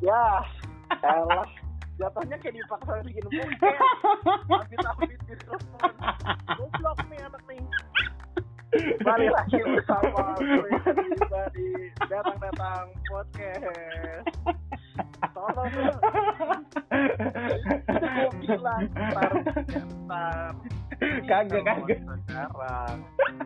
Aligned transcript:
ya 0.00 0.24
elah. 1.04 1.48
Jatuhnya 2.00 2.36
kayak 2.40 2.56
dipaksa 2.56 3.04
bikin 3.04 3.24
podcast. 3.28 3.80
Habis 4.48 4.80
habis 4.88 5.20
di 5.28 5.34
telepon 5.36 5.92
goblok 6.56 6.98
nih 7.12 7.20
anak 7.28 7.42
nih. 7.44 7.60
Balik 9.04 9.30
lagi 9.36 9.58
bersama 9.60 10.24
tiba 10.40 11.42
di 11.52 11.68
datang 12.08 12.38
datang 12.40 12.86
podcast. 13.04 14.32
Tolong 15.36 15.70
dong 15.76 16.00
gue 18.00 18.30
bilang 18.44 18.84
ntar 18.94 19.32
ntar 20.08 20.52
Kagak, 21.00 21.64
kagak. 21.64 21.98
sekarang. 22.28 22.96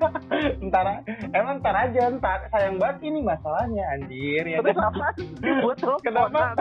Ntar 0.69 0.87
emang 1.31 1.63
ntar 1.63 1.77
aja 1.77 2.11
ntar 2.19 2.51
sayang 2.51 2.83
banget 2.83 3.07
ini 3.07 3.23
masalahnya 3.23 3.85
anjir 3.95 4.43
ya 4.43 4.59
terus 4.59 4.75
kan? 4.75 4.91
Kenapa? 4.91 5.07
teleponan. 6.05 6.55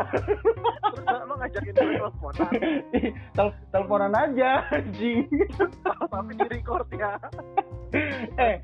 Terus 0.94 1.06
lo 1.26 1.34
ngajakin 1.42 1.74
gue 1.74 1.86
teleponan. 1.98 2.52
Ih, 2.98 3.10
tel- 3.34 3.58
teleponan 3.74 4.14
aja 4.14 4.50
anjing. 4.70 5.26
Tapi 5.84 6.32
di 6.38 6.46
record 6.46 6.88
ya. 6.94 7.18
Eh 8.38 8.56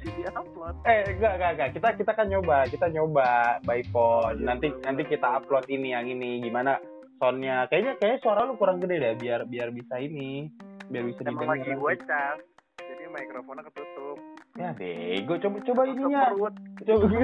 eh 0.85 0.99
enggak 1.09 1.33
enggak 1.37 1.51
enggak. 1.57 1.69
Kita 1.73 1.87
kita 1.97 2.11
kan 2.13 2.27
nyoba 2.29 2.69
kita 2.69 2.87
nyoba 2.93 3.57
by 3.65 3.81
phone. 3.89 4.07
Oh, 4.19 4.33
iya, 4.37 4.45
nanti 4.53 4.67
betul, 4.69 4.85
nanti 4.85 5.01
betul, 5.05 5.11
kita 5.17 5.27
upload 5.41 5.65
ini 5.69 5.87
yang 5.97 6.05
ini 6.05 6.29
gimana 6.45 6.77
soundnya. 7.17 7.65
Kayaknya 7.73 7.93
kayaknya 7.97 8.19
suara 8.21 8.45
lu 8.45 8.53
kurang 8.57 8.77
gede 8.81 9.01
deh 9.01 9.13
biar 9.17 9.49
biar 9.49 9.69
bisa 9.73 9.97
ini 9.97 10.49
biar 10.89 11.03
bisa 11.05 11.21
emang 11.21 11.45
didengar 11.45 11.77
lagi 11.77 12.01
cas 12.03 12.39
jadi 12.79 13.03
mikrofonnya 13.13 13.63
ketutup. 13.69 14.17
Ya 14.57 14.69
bego. 14.73 15.33
Coba 15.37 15.57
coba 15.61 15.81
ininya. 15.85 16.21
perut. 16.33 16.55
Coba. 16.83 17.05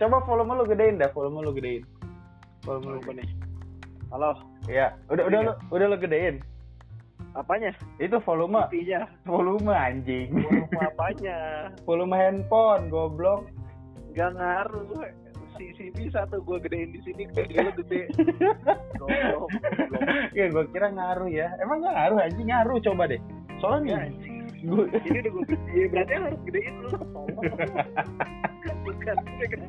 Coba 0.00 0.16
volume 0.26 0.52
lu 0.58 0.64
gedein 0.66 0.98
dah 0.98 1.10
volume 1.12 1.44
lu 1.44 1.52
gedein. 1.54 1.84
Volume 2.64 2.98
lu 2.98 3.12
nih 3.14 3.28
halo. 4.10 4.32
Ya 4.66 4.96
udah 5.06 5.24
udah 5.28 5.40
Iya. 5.44 5.48
lu 5.48 5.52
udah 5.70 5.86
lu 5.86 5.96
gedein. 6.00 6.34
Apanya? 7.36 7.70
Itu 8.02 8.18
volume. 8.24 8.66
Intinya 8.74 9.06
volume 9.22 9.70
anjing. 9.70 10.34
Volume 10.34 10.80
apanya? 10.82 11.38
Volume 11.86 12.14
handphone 12.16 12.90
goblok. 12.90 13.46
Gak 14.18 14.34
ngaruh 14.34 15.06
si 15.60 15.76
si 15.76 15.92
bisa 15.92 16.24
tuh 16.32 16.40
gue 16.40 16.56
gedein 16.64 16.88
di 16.88 17.00
sini 17.04 17.28
kayak 17.36 17.68
lo 17.68 17.72
gede. 17.84 18.08
Goblok 18.96 19.52
ya 20.32 20.48
gue 20.48 20.64
kira 20.72 20.88
ngaruh 20.88 21.28
ya. 21.28 21.52
Emang 21.60 21.84
nggak 21.84 21.92
ngaruh 21.92 22.18
anjing? 22.24 22.48
Ngaruh 22.48 22.80
coba 22.80 23.04
deh. 23.04 23.20
Soalnya 23.60 24.08
Ya, 24.08 24.64
gue 24.64 24.84
ini 25.04 25.18
udah 25.20 25.32
gue 25.36 25.44
gede. 25.52 25.68
Ya, 25.76 25.86
berarti 25.92 26.12
harus 26.16 26.40
gedein 26.48 26.74
lu. 26.80 26.88
Bukan 28.80 29.16
gue 29.36 29.46
gue 29.48 29.68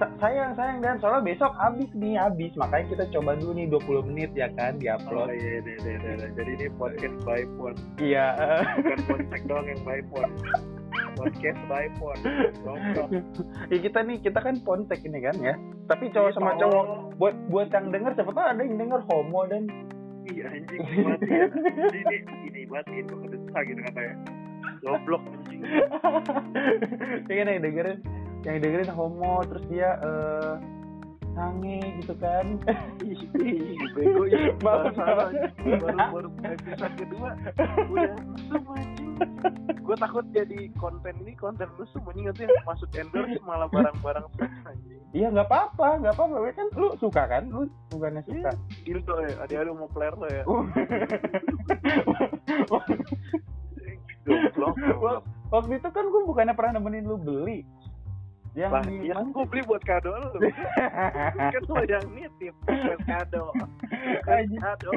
sa- 0.00 0.12
sayang 0.16 0.56
sayang 0.56 0.80
dan. 0.80 0.96
Soalnya 1.00 1.22
besok 1.28 1.52
habis 1.60 1.88
nih 1.92 2.16
habis. 2.16 2.52
Makanya 2.56 2.86
kita 2.88 3.04
coba 3.12 3.36
dulu 3.36 3.52
nih 3.52 3.68
20 3.68 4.08
menit 4.08 4.30
ya 4.32 4.48
kan 4.56 4.76
Oh 4.76 4.80
diupload 4.80 5.28
iya, 5.36 5.60
iya, 5.60 5.62
iya, 5.64 5.76
iya, 5.76 6.12
iya. 6.16 6.28
jadi 6.32 6.50
ini 6.56 6.66
podcast 6.80 7.16
by 7.28 7.44
phone. 7.60 7.76
Iya. 8.00 8.26
Eh. 8.40 8.64
bukan 8.80 9.00
podcast 9.04 9.44
doang 9.44 9.66
yang 9.68 9.80
by 9.84 10.00
phone 10.08 10.32
podcast 11.16 11.60
by 11.66 11.86
phone 11.98 12.20
ya 13.68 13.78
kita 13.78 13.98
nih 14.02 14.16
kita 14.20 14.38
kan 14.40 14.56
pontek 14.62 15.00
ini 15.02 15.18
kan 15.20 15.36
ya 15.38 15.54
tapi 15.86 16.10
cowok 16.10 16.30
sama 16.34 16.54
Iya, 16.54 16.60
cowok 16.66 16.84
buat 17.18 17.34
buat 17.50 17.68
yang 17.70 17.90
denger 17.90 18.12
siapa 18.14 18.30
tahu 18.30 18.46
ada 18.46 18.62
yang 18.62 18.78
denger 18.78 19.00
homo 19.10 19.40
dan 19.46 19.62
iya 20.28 20.46
anjing 20.50 20.80
mati 21.02 21.30
ya 21.30 21.46
ini 21.90 22.16
ini 22.46 22.60
matiin 22.68 23.04
gue 23.06 23.18
kedesak 23.26 23.62
gitu 23.66 23.80
katanya 23.90 24.14
goblok 24.80 25.22
anjing 25.26 25.60
ya 27.26 27.34
kan 27.34 27.46
yang 27.48 27.62
dengerin 27.62 27.98
yang 28.46 28.56
dengerin 28.58 28.90
homo 28.94 29.42
terus 29.44 29.64
dia 29.68 29.98
eh 30.00 30.54
sange 31.30 31.78
gitu 32.02 32.14
kan 32.18 32.58
bego 33.94 34.22
ya 34.26 34.50
baru 34.58 34.90
baru 35.62 35.98
baru 36.10 36.28
episode 36.42 36.94
kedua 36.98 37.30
udah 37.86 38.14
anjing 38.74 38.99
gue 39.80 39.96
takut 39.98 40.24
jadi 40.30 40.70
konten 40.78 41.14
ini 41.26 41.32
konten 41.36 41.68
mesum 41.76 42.06
anjing 42.08 42.26
nanti 42.30 42.46
yang 42.46 42.66
masuk 42.68 42.88
endorse 42.94 43.40
malah 43.42 43.68
barang-barang 43.68 44.24
iya 45.10 45.26
nggak 45.28 45.48
apa-apa 45.50 45.98
nggak 45.98 46.14
apa-apa. 46.14 46.54
Kan 46.54 46.68
lu 46.78 46.94
suka 47.02 47.26
kan? 47.26 47.50
Lu 47.50 47.66
bukannya 47.90 48.22
suka? 48.26 48.50
dildo 48.86 49.14
ya. 49.26 49.34
Adik-adik 49.44 49.74
mau 49.74 49.90
player 49.90 50.14
lo 50.14 50.28
ya. 50.30 50.44
Waktu 55.50 55.74
itu 55.82 55.88
kan 55.90 56.04
gue 56.06 56.22
bukannya 56.22 56.54
pernah 56.54 56.78
nemenin 56.78 57.10
lu 57.10 57.18
beli. 57.18 57.66
Yang 58.58 58.70
lah 58.74 58.82
di 58.82 59.06
iya 59.06 59.14
kan 59.14 59.30
gue 59.30 59.46
beli 59.46 59.62
buat 59.62 59.78
kado 59.86 60.10
lo 60.10 60.34
kan 61.54 61.62
lo 61.70 61.82
yang 61.86 62.02
nitip 62.10 62.54
buat 62.66 63.00
kado. 63.06 63.54
Kado 64.26 64.90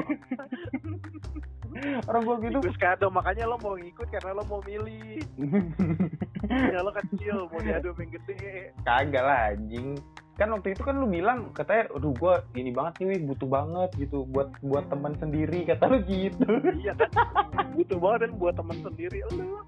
orang 2.08 2.22
gue 2.24 2.36
gitu. 2.48 2.58
Terus 2.64 2.78
kado 2.80 3.06
makanya 3.10 3.44
lo 3.48 3.56
mau 3.60 3.76
ngikut 3.76 4.08
karena 4.10 4.30
lo 4.36 4.44
mau 4.46 4.60
milih. 4.64 5.20
Ya 6.44 6.84
lo 6.84 6.92
kecil 6.92 7.48
mau 7.48 7.56
diadu 7.56 7.96
yang 7.96 8.10
gede. 8.20 8.76
Kagak 8.84 9.24
lah 9.24 9.56
anjing. 9.56 9.96
Kan 10.36 10.52
waktu 10.52 10.76
itu 10.76 10.84
kan 10.84 11.00
lu 11.00 11.08
bilang 11.08 11.54
katanya 11.56 11.88
aduh 11.94 12.12
gue 12.12 12.34
ini 12.60 12.68
banget 12.68 13.00
nih 13.00 13.24
butuh 13.24 13.48
banget 13.48 13.90
gitu. 13.96 14.28
Buat 14.28 14.52
buat 14.60 14.84
teman 14.92 15.16
sendiri 15.16 15.64
kata 15.64 15.88
lu 15.88 16.04
gitu. 16.04 16.44
Iya 16.84 16.92
kan? 17.00 17.72
Butuh 17.72 17.96
banget 17.96 18.18
dan 18.28 18.32
buat 18.36 18.54
teman 18.60 18.76
sendiri 18.76 19.24
lo 19.32 19.64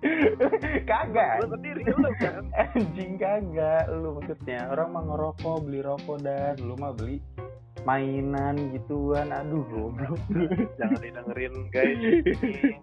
kagak. 0.84 1.32
Lo 1.40 1.46
sendiri 1.56 1.82
lo 1.88 2.10
kan? 2.20 2.44
Anjing 2.76 3.12
kagak. 3.16 3.84
Lu 3.88 4.20
maksudnya 4.20 4.68
orang 4.68 4.88
mah 4.92 5.02
ngerokok 5.08 5.56
beli 5.64 5.80
rokok 5.80 6.18
dan 6.20 6.60
lu 6.60 6.76
mah 6.76 6.92
beli 6.92 7.24
mainan 7.86 8.74
gituan 8.74 9.30
aduh 9.30 9.62
goblok. 9.70 10.18
Jangan 10.82 10.98
didengerin 10.98 11.54
guys. 11.70 11.94
Ini 12.02 12.74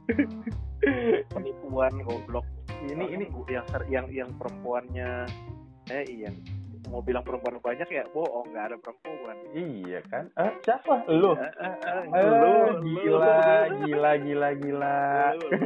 penipuan 1.35 1.93
goblok. 2.07 2.47
Ini 2.87 3.05
ini. 3.11 3.27
Yang 3.51 3.67
yang 3.91 4.07
yang 4.07 4.31
perempuannya 4.39 5.27
eh 5.91 6.07
iya. 6.07 6.31
Mau 6.87 7.03
bilang 7.03 7.25
perempuan 7.25 7.59
banyak 7.59 7.89
ya? 7.91 8.07
Bohong 8.15 8.55
nggak 8.55 8.65
ada 8.71 8.77
perempuan. 8.79 9.35
Iya 9.51 9.99
kan? 10.07 10.31
Eh 10.39 10.51
siapa? 10.63 11.03
Lu? 11.11 11.35
Eh, 11.35 11.41
eh, 11.41 11.75
eh, 11.83 12.03
Eh, 12.11 12.27
lu, 12.27 12.53
gila, 12.85 13.39
gila, 13.81 14.11
gila, 14.19 14.49
gila. 14.61 14.99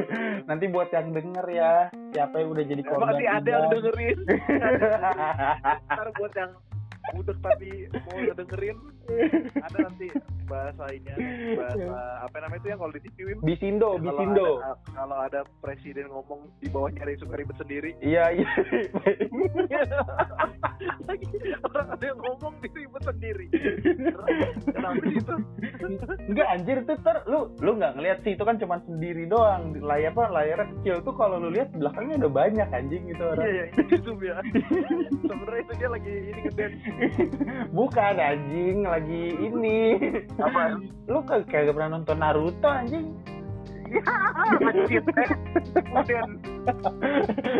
Nanti 0.48 0.64
buat 0.72 0.88
yang 0.88 1.12
denger 1.12 1.46
ya, 1.52 1.74
siapa 2.14 2.42
yang 2.42 2.48
udah 2.54 2.64
jadi 2.64 2.82
korban 2.86 3.18
sih 3.18 3.28
ada 3.28 3.48
yang 3.50 3.66
dengerin? 3.70 4.18
Ntar 5.90 6.08
buat 6.16 6.32
yang 6.38 6.52
budek 7.12 7.38
tapi 7.40 7.88
mau 7.92 8.34
dengerin 8.36 8.76
ada 9.58 9.78
nanti 9.88 10.06
bahasanya 10.48 11.14
bahasa 11.56 11.94
apa 12.24 12.36
namanya 12.40 12.60
itu 12.60 12.68
yang 12.72 12.80
kalau 12.80 12.92
di 12.92 13.00
TV 13.04 13.18
Wim? 13.28 13.38
Bisindo, 13.44 13.90
Kalau 13.96 14.04
Bisindo. 14.04 14.48
ada, 14.60 14.72
kalau 14.92 15.16
ada 15.20 15.40
presiden 15.60 16.06
ngomong 16.12 16.40
di 16.60 16.68
bawahnya 16.68 17.00
ada 17.04 17.10
yang 17.12 17.22
suka 17.24 17.34
ribet 17.36 17.56
sendiri. 17.60 17.90
Iya, 18.00 18.24
iya. 18.36 18.48
lagi 21.08 21.26
orang 21.64 21.86
ada 21.96 22.04
yang 22.04 22.18
ngomong 22.20 22.54
di 22.60 22.68
ribet 22.72 23.02
sendiri. 23.04 23.46
Kenapa 24.72 25.02
gitu 25.08 25.34
Enggak 26.28 26.48
anjir 26.52 26.76
tuh 26.84 26.98
ter 27.00 27.16
lu 27.24 27.52
lu 27.64 27.70
nggak 27.80 27.96
ngeliat 27.96 28.18
sih 28.24 28.36
itu 28.36 28.44
kan 28.44 28.56
cuma 28.60 28.76
sendiri 28.84 29.24
doang. 29.24 29.72
Layar 29.78 30.12
apa 30.12 30.24
layarnya 30.32 30.66
kecil. 30.80 30.96
Tuh 31.04 31.14
kalau 31.16 31.36
lu 31.40 31.48
lihat 31.52 31.72
belakangnya 31.72 32.24
udah 32.24 32.32
banyak 32.32 32.68
anjing 32.72 33.02
gitu 33.08 33.24
iya 33.24 33.32
orang. 33.32 33.46
Iya 33.48 33.64
di 33.88 33.96
zoom 34.04 34.20
ya 34.20 34.36
sebenarnya 35.24 35.60
itu 35.64 35.72
dia 35.80 35.88
lagi 35.88 36.12
ini 36.12 36.40
gede 36.50 36.64
bukan 37.72 38.14
anjing 38.20 38.78
lagi 38.98 39.24
ini. 39.38 39.78
Apa? 40.42 40.74
Lu 41.06 41.22
kayak 41.22 41.46
kagak 41.46 41.74
pernah 41.78 41.90
nonton 41.98 42.18
Naruto 42.18 42.66
anjing? 42.66 43.14
Eh. 43.88 44.04
kemudian 45.72 46.28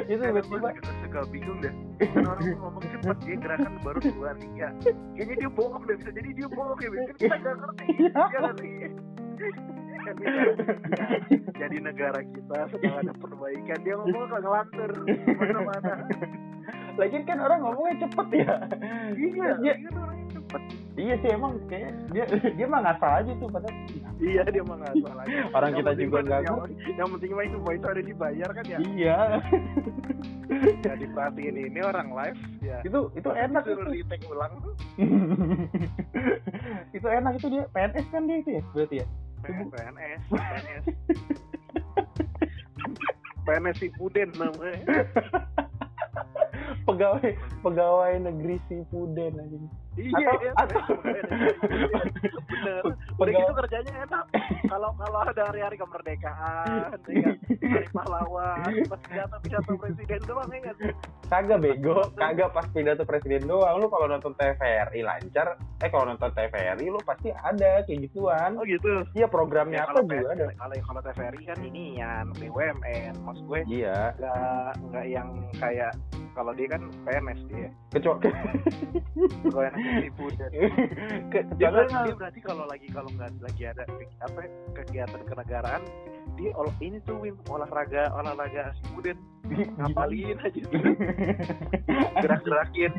itu 0.05 0.21
tiba-tiba 0.21 0.69
suka, 1.01 1.21
bingung 1.33 1.59
deh. 1.65 1.73
Kan 2.13 2.29
orang 2.29 2.45
tuh 2.45 2.59
ngomong 2.61 2.85
cepet 2.85 3.17
dia 3.25 3.37
gerakan 3.41 3.73
baru 3.81 3.99
dua 4.13 4.31
tiga 4.37 4.69
kayaknya 5.17 5.35
dia 5.41 5.51
bohong 5.57 5.83
deh. 5.89 5.97
Bisa 5.97 6.11
jadi 6.13 6.29
dia 6.37 6.49
bohong 6.53 6.79
ya 6.85 6.89
kan 6.93 7.01
kita 7.17 7.37
gak 7.41 7.57
ngerti. 7.57 7.87
Iya. 7.97 8.13
dia 8.13 8.41
ngerti 8.45 8.71
Kan 9.99 10.15
bisa. 10.21 10.41
jadi 11.57 11.77
negara 11.81 12.21
kita 12.21 12.59
sedang 12.77 12.97
ada 13.01 13.13
perbaikan. 13.17 13.79
Dia 13.81 13.95
ngomong 13.97 14.25
gak 14.29 14.43
ngelantur. 14.45 14.91
Mana-mana 15.33 15.95
lagian 16.99 17.25
kan 17.25 17.39
orang 17.39 17.59
ngomongnya 17.63 17.95
cepet 18.05 18.29
ya. 18.43 18.55
Iya 19.15 19.49
Iya. 19.63 19.75
dia 19.75 19.75
kan 19.87 19.95
orangnya 20.03 20.27
cepet. 20.35 20.63
Iya 20.99 21.15
sih 21.23 21.31
emang 21.31 21.53
kayak 21.71 21.93
dia 22.11 22.25
dia 22.27 22.67
mah 22.67 22.81
ngasal 22.83 23.13
aja 23.23 23.33
tuh 23.39 23.49
padahal. 23.49 23.77
Iya 24.19 24.43
dia 24.51 24.63
mah 24.67 24.77
gak 24.83 24.95
salah 24.99 25.25
Orang 25.57 25.71
Yang 25.71 25.79
kita 25.79 25.93
juga 25.95 26.19
nggak 26.27 26.41
yang, 26.43 26.59
yang 26.99 27.09
penting 27.15 27.31
mah 27.31 27.45
itu 27.47 27.59
itu 27.71 27.87
ada 27.87 28.03
dibayar 28.03 28.49
kan 28.51 28.65
ya? 28.67 28.79
Iya. 28.83 29.19
Ya 30.81 30.97
diperhatiin 30.97 31.61
ini 31.61 31.81
orang 31.85 32.09
live 32.11 32.41
ya. 32.65 32.81
Itu 32.81 33.13
itu 33.13 33.29
enak 33.29 33.63
suruh 33.69 33.93
itu. 33.93 34.01
di 34.01 34.09
tag 34.09 34.23
ulang 34.33 34.53
itu 36.97 37.05
enak 37.07 37.33
itu 37.37 37.47
dia. 37.53 37.65
PNS 37.69 38.07
kan 38.09 38.23
dia 38.25 38.37
itu 38.41 38.51
ya 38.57 38.63
berarti 38.73 38.97
ya? 39.05 39.07
PNS 39.45 40.23
PNS 40.33 40.85
PNS 43.45 43.77
si 43.77 43.89
Puden 43.95 44.29
namanya 44.35 45.05
pegawai 46.89 47.31
pegawai 47.61 48.13
negeri 48.23 48.57
Sipuden 48.67 49.33
anjing. 49.37 49.65
Iya, 49.99 50.15
Atau- 50.15 50.39
iya, 50.39 50.53
atau- 50.55 50.85
bener. 52.49 52.83
Udah 53.19 53.33
gitu 53.35 53.53
kerjanya 53.53 53.93
enak. 54.01 54.25
Kalau 54.65 54.91
kalau 54.95 55.19
ada 55.21 55.43
hari-hari 55.45 55.75
kemerdekaan, 55.75 56.95
ya 57.05 57.21
kan? 57.25 57.35
hari 57.59 57.89
pahlawan, 57.91 58.71
pas 58.87 59.01
pidato 59.03 59.37
pidato 59.43 59.73
presiden 59.75 60.21
doang 60.25 60.49
ya 60.49 60.61
kan. 60.63 60.77
Kagak 61.29 61.59
bego, 61.61 61.99
kagak 62.15 62.51
pas 62.53 62.67
pidato 62.71 63.03
presiden 63.03 63.43
doang. 63.45 63.75
Lu 63.77 63.91
kalau 63.91 64.07
nonton 64.07 64.33
TVRI 64.33 65.03
lancar, 65.03 65.59
eh 65.83 65.91
kalau 65.91 66.07
nonton 66.09 66.31
TVRI 66.31 66.87
lu 66.87 67.01
pasti 67.03 67.29
ada 67.35 67.83
kayak 67.83 67.99
gituan. 68.07 68.55
Oh 68.55 68.65
gitu. 68.65 69.03
Iya 69.13 69.27
programnya 69.27 69.83
Ya, 69.83 69.85
apa 69.85 69.99
juga 70.01 70.31
ada. 70.31 70.47
Kalau 70.55 70.75
kalau 70.79 71.01
TVRI 71.03 71.43
kan 71.45 71.59
ini 71.61 71.85
yang 71.99 72.31
BUMN, 72.33 73.13
maksud 73.19 73.45
gue 73.45 73.61
Iya, 73.67 74.15
nggak 74.15 74.67
nggak 74.89 75.07
yang 75.07 75.29
kayak 75.59 75.93
kalau 76.39 76.55
dia 76.55 76.69
kan 76.71 76.83
PNS 77.03 77.41
dia, 77.51 77.69
kecuali 77.91 78.31
kalau 79.51 79.63
yang 79.67 79.77
ibu 80.07 80.25
dan 80.39 80.51
ke, 81.35 81.39
dia 81.59 81.69
berarti, 81.75 81.95
dia 82.07 82.15
berarti 82.15 82.41
kalau 82.47 82.65
lagi 82.71 82.87
kalau 82.95 83.11
nggak 83.11 83.43
lagi 83.43 83.63
ada 83.67 83.83
apa 84.23 84.41
kegiatan 84.79 85.23
kenegaraan 85.27 85.83
dia 86.39 86.55
ol, 86.55 86.71
ini 86.79 87.03
tuh 87.03 87.19
Wim 87.19 87.35
olahraga 87.51 88.15
olahraga 88.15 88.71
student 88.87 89.19
ngapalin 89.83 90.39
aja 90.47 90.61
gerak-gerakin. 92.23 92.93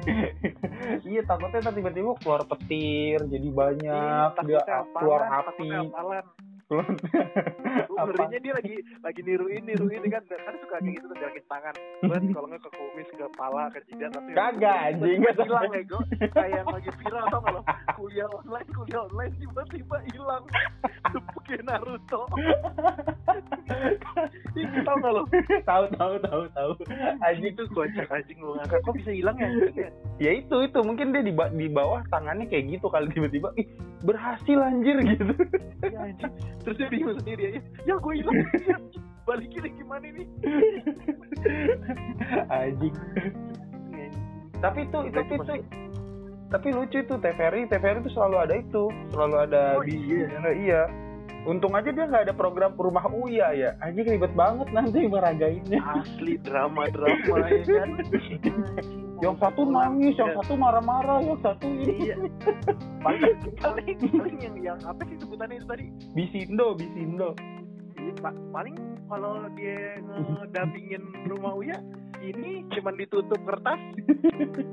Iya 1.07 1.21
takutnya 1.23 1.71
tiba-tiba 1.71 2.19
keluar 2.19 2.43
petir 2.43 3.23
jadi 3.31 3.47
banyak 3.47 4.27
takutnya 4.35 4.83
keluar 4.91 5.21
api. 5.23 5.71
takutnya. 5.71 6.19
Lu 6.69 6.85
Apa? 7.99 8.13
ngerinya 8.13 8.39
dia 8.39 8.53
lagi 8.53 8.75
lagi 9.01 9.21
niruin 9.25 9.65
niruin 9.65 10.05
kan. 10.05 10.21
Kan 10.21 10.53
suka 10.61 10.77
kayak 10.77 10.93
gitu 11.01 11.05
tuh 11.09 11.17
gerakin 11.17 11.45
tangan. 11.49 11.75
Buat 12.05 12.21
kalau 12.29 12.47
nggak 12.47 12.61
ke 12.61 12.69
kumis 12.77 13.09
ke 13.09 13.17
kepala 13.25 13.63
ke 13.73 13.79
jidat 13.89 14.09
tapi 14.13 14.31
Kagak, 14.37 14.77
anjing. 14.93 15.19
tiba-tiba 15.19 15.43
hilang 15.49 15.73
ego 15.73 15.99
kayak 16.29 16.63
lagi 16.69 16.91
viral 17.01 17.25
tau 17.27 17.41
kalau 17.41 17.61
kuliah 17.97 18.29
online 18.29 18.69
kuliah 18.69 19.01
online 19.09 19.33
tiba-tiba 19.41 19.97
hilang. 20.13 20.43
Kayak 21.49 21.65
Naruto 21.65 22.29
itu 24.69 24.81
tau 24.87 24.97
gak 24.97 25.11
lo? 25.11 25.23
Tahu 25.65 25.83
tahu 25.93 26.13
tahu 26.21 26.43
tahu 26.53 26.71
anjing 27.19 27.51
itu 27.51 27.63
kocak 27.69 28.07
anjing 28.09 28.37
lu 28.37 28.53
ngangkat. 28.55 28.79
Kok 28.81 28.95
bisa 28.95 29.11
hilang 29.11 29.35
ya? 29.35 29.49
Ya 30.17 30.31
itu 30.37 30.55
itu. 30.61 30.79
Mungkin 30.79 31.11
dia 31.11 31.21
di, 31.21 31.33
ba- 31.33 31.49
di 31.49 31.67
bawah 31.67 32.05
tangannya 32.07 32.45
kayak 32.45 32.77
gitu 32.77 32.87
kali 32.87 33.09
tiba-tiba 33.09 33.49
ih 33.57 33.65
berhasil 34.01 34.57
anjir 34.59 34.95
gitu. 35.09 35.33
Ya 35.83 35.99
anjing. 36.05 36.31
Terus 36.61 36.75
dia 36.77 36.87
bingung 36.87 37.17
sendiri 37.17 37.41
aja. 37.49 37.59
Ya 37.83 37.95
gue 37.97 38.13
hilang. 38.15 38.35
Ya, 38.63 38.77
balikin 39.25 39.61
lagi 39.61 39.75
gimana 39.77 40.05
nih 40.09 40.27
anjing. 42.49 42.93
Tapi 44.59 44.79
itu 44.83 44.97
itu 45.05 45.19
Itu 45.19 45.33
itu 45.37 45.53
tapi 46.49 46.73
lucu 46.73 46.97
itu 46.97 47.13
TVRI 47.13 47.69
TVRI 47.69 48.01
itu 48.01 48.09
selalu 48.09 48.35
ada 48.41 48.55
itu. 48.57 48.83
Selalu 49.13 49.35
ada 49.37 49.61
Oh, 49.77 49.85
iya. 49.85 50.25
iya 50.49 50.81
untung 51.47 51.71
aja 51.75 51.89
dia 51.91 52.05
nggak 52.07 52.29
ada 52.29 52.35
program 52.35 52.75
rumah 52.75 53.05
Uya 53.07 53.51
ya. 53.55 53.69
Anjing 53.79 54.07
ribet 54.07 54.33
banget 54.35 54.67
nanti 54.71 55.07
meragainnya 55.07 55.79
asli 55.79 56.35
drama 56.41 56.87
drama 56.91 57.35
ya 57.47 57.63
kan? 57.63 57.89
Yang 59.19 59.35
satu 59.43 59.67
nangis 59.67 60.15
yang 60.15 60.31
satu 60.31 60.55
marah-marah 60.55 61.19
yang 61.19 61.35
satu 61.43 61.67
iya 61.67 62.15
ini. 62.15 62.31
Paling 63.03 63.35
paling 63.59 63.99
paling 64.15 64.37
yang 64.39 64.55
yang 64.63 64.79
apa 64.87 65.03
sih 65.11 65.19
sebutannya 65.19 65.59
itu 65.59 65.67
tadi? 65.67 65.85
Bisindo 66.15 66.71
bisindo. 66.71 67.35
Iya, 67.99 68.15
pa- 68.23 68.39
paling 68.55 68.79
kalau 69.11 69.43
dia 69.59 69.99
ngedampingin 70.07 71.03
rumah 71.27 71.51
Uya 71.51 71.83
ini 72.21 72.65
cuman 72.71 72.95
ditutup 72.95 73.39
kertas. 73.43 73.79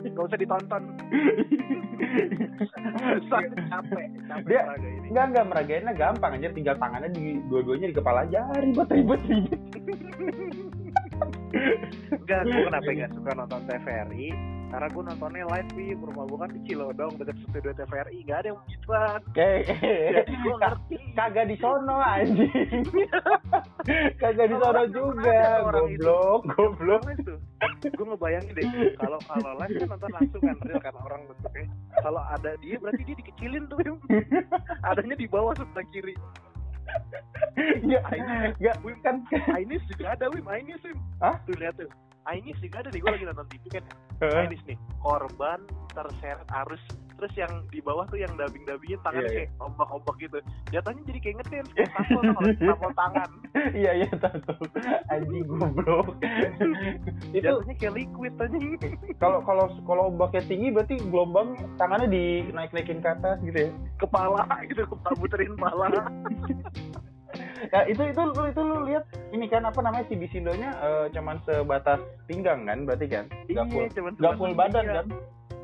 Nggak 0.07 0.27
usah 0.27 0.39
ditonton. 0.39 0.83
Susah, 2.97 3.41
capek 3.71 4.07
capek 4.27 4.47
Dia- 4.49 4.67
ini. 4.79 5.09
Enggak, 5.13 5.25
enggak, 5.33 5.47
meragainnya 5.51 5.93
gampang 5.95 6.33
aja, 6.39 6.49
tinggal 6.53 6.77
tangannya 6.79 7.11
di 7.13 7.39
dua-duanya 7.47 7.91
di 7.91 7.97
kepala 7.97 8.27
aja, 8.27 8.41
ribet, 8.59 8.89
ribet, 8.91 9.21
ribet. 9.27 9.61
enggak 12.13 12.41
gue 12.45 12.63
kenapa 12.69 12.91
nggak 12.91 13.13
suka 13.17 13.31
nonton 13.33 13.61
TVRI 13.65 14.29
karena 14.67 14.87
gue 14.91 15.03
nontonnya 15.07 15.45
live 15.47 15.71
di 15.79 15.87
rumah 15.95 16.25
gue 16.27 16.39
kan 16.43 16.51
di 16.51 16.61
Cilodong 16.67 17.13
deket 17.23 17.37
studio 17.47 17.71
TVRI 17.79 18.19
nggak 18.27 18.39
ada 18.43 18.49
yang 18.51 18.59
begituan 18.67 19.21
Kayak, 19.31 19.63
jadi 20.17 20.35
gue 20.43 20.55
ngerti. 20.59 20.97
kagak 21.15 21.47
di 21.47 21.57
sono 21.63 21.97
anjing. 22.03 22.85
kagak 24.23 24.47
di 24.51 24.57
sono 24.59 24.83
juga, 24.91 25.41
goblok, 25.71 26.41
goblok. 26.51 27.03
itu? 27.15 27.35
Gue 27.95 28.07
ngebayangin 28.11 28.53
deh 28.59 28.67
kalau 28.99 29.19
kalau 29.29 29.53
live 29.63 29.75
kan 29.79 29.89
nonton 29.95 30.11
langsung 30.13 30.43
kan 30.43 30.57
real 30.67 30.81
kan 30.83 30.95
orang 30.99 31.21
bentuknya. 31.31 31.67
Kalau 32.03 32.23
ada 32.27 32.51
dia 32.61 32.77
berarti 32.83 33.03
dia 33.07 33.17
dikecilin 33.23 33.65
tuh. 33.71 33.79
Adanya 34.91 35.15
di 35.15 35.27
bawah 35.31 35.55
sebelah 35.55 35.87
kiri. 35.95 36.15
Enggak, 37.57 38.03
enggak, 38.57 38.77
Wim 38.87 38.99
kan, 39.03 39.27
Ainis 39.53 39.83
juga 39.91 40.15
ada 40.15 40.31
Wim. 40.31 40.47
Ainis 40.47 40.81
Wim. 40.87 40.99
Hah? 41.19 41.35
tuh 41.45 41.57
lihat 41.59 41.75
tuh 41.77 41.91
Ainis 42.27 42.59
juga 42.59 42.83
ada 42.83 42.91
nih 42.91 43.01
gue 43.01 43.11
lagi 43.15 43.25
nonton 43.25 43.47
TV 43.55 43.65
kan. 43.79 43.85
Ainis 44.19 44.63
nih 44.67 44.79
korban 44.99 45.63
terseret 45.95 46.49
arus. 46.67 46.83
Terus 47.17 47.33
yang 47.33 47.53
di 47.73 47.81
bawah 47.81 48.05
tuh 48.13 48.21
yang 48.21 48.29
dabing-dabingin 48.37 49.01
tangan 49.01 49.25
Iya, 49.25 49.31
iya. 49.31 49.37
kayak 49.49 49.51
ombak-ombak 49.65 50.17
gitu. 50.21 50.39
Jatuhnya 50.69 51.03
jadi 51.09 51.19
kayak 51.25 51.37
ngedance 51.41 51.71
kayak 51.73 51.91
tampol 51.97 52.23
tampol 52.61 52.93
tangan. 52.93 53.31
Iya, 53.73 53.93
iya, 54.05 54.09
tahu. 54.21 54.65
anjing 55.09 55.47
goblok. 55.49 56.07
itu 57.37 57.41
jatuhnya 57.41 57.75
kayak 57.81 57.95
liquid 57.97 58.35
aja 58.37 58.57
kalau 59.17 59.39
kalau 59.49 59.65
kalau 59.89 60.03
ombaknya 60.13 60.43
tinggi 60.45 60.69
berarti 60.75 60.95
gelombang 61.09 61.57
tangannya 61.81 62.09
dinaik-naikin 62.11 63.01
ke 63.01 63.09
atas 63.09 63.41
gitu 63.41 63.59
ya. 63.65 63.71
kepala 63.97 64.45
gitu. 64.69 64.85
Kepala 64.85 65.15
muterin 65.17 65.57
kepala 65.57 65.87
Nah, 67.57 67.83
itu 67.89 68.03
itu 68.05 68.21
lu 68.21 68.43
itu 68.49 68.61
lu 68.61 68.77
lihat 68.85 69.05
ini 69.33 69.47
kan 69.49 69.65
apa 69.65 69.81
namanya 69.81 70.05
si 70.09 70.15
bisindonya 70.17 70.71
eh, 70.81 71.07
cuman 71.13 71.37
sebatas 71.49 72.01
pinggang 72.29 72.69
kan 72.69 72.85
berarti 72.85 73.07
kan? 73.09 73.25
Gak 73.49 73.67
full, 73.73 73.87
cuman 73.93 74.13
gak 74.21 74.35
full 74.37 74.53
badan 74.53 74.85
kan? 74.85 75.07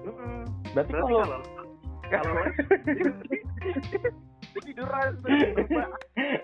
Mm-mm. 0.03 0.41
Berarti 0.73 0.93
Berarti 0.93 1.13
kalau 1.13 1.41
kalau 2.09 2.43
tiduran 4.69 5.17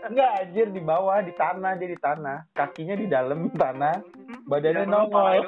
enggak 0.09 0.31
anjir 0.41 0.67
di 0.73 0.81
bawah 0.81 1.21
di 1.21 1.33
tanah 1.37 1.77
jadi 1.77 1.97
tanah, 2.01 2.39
kakinya 2.57 2.97
di 2.97 3.07
dalam 3.09 3.53
tanah, 3.53 4.01
badannya 4.49 4.85
nongol 4.89 5.45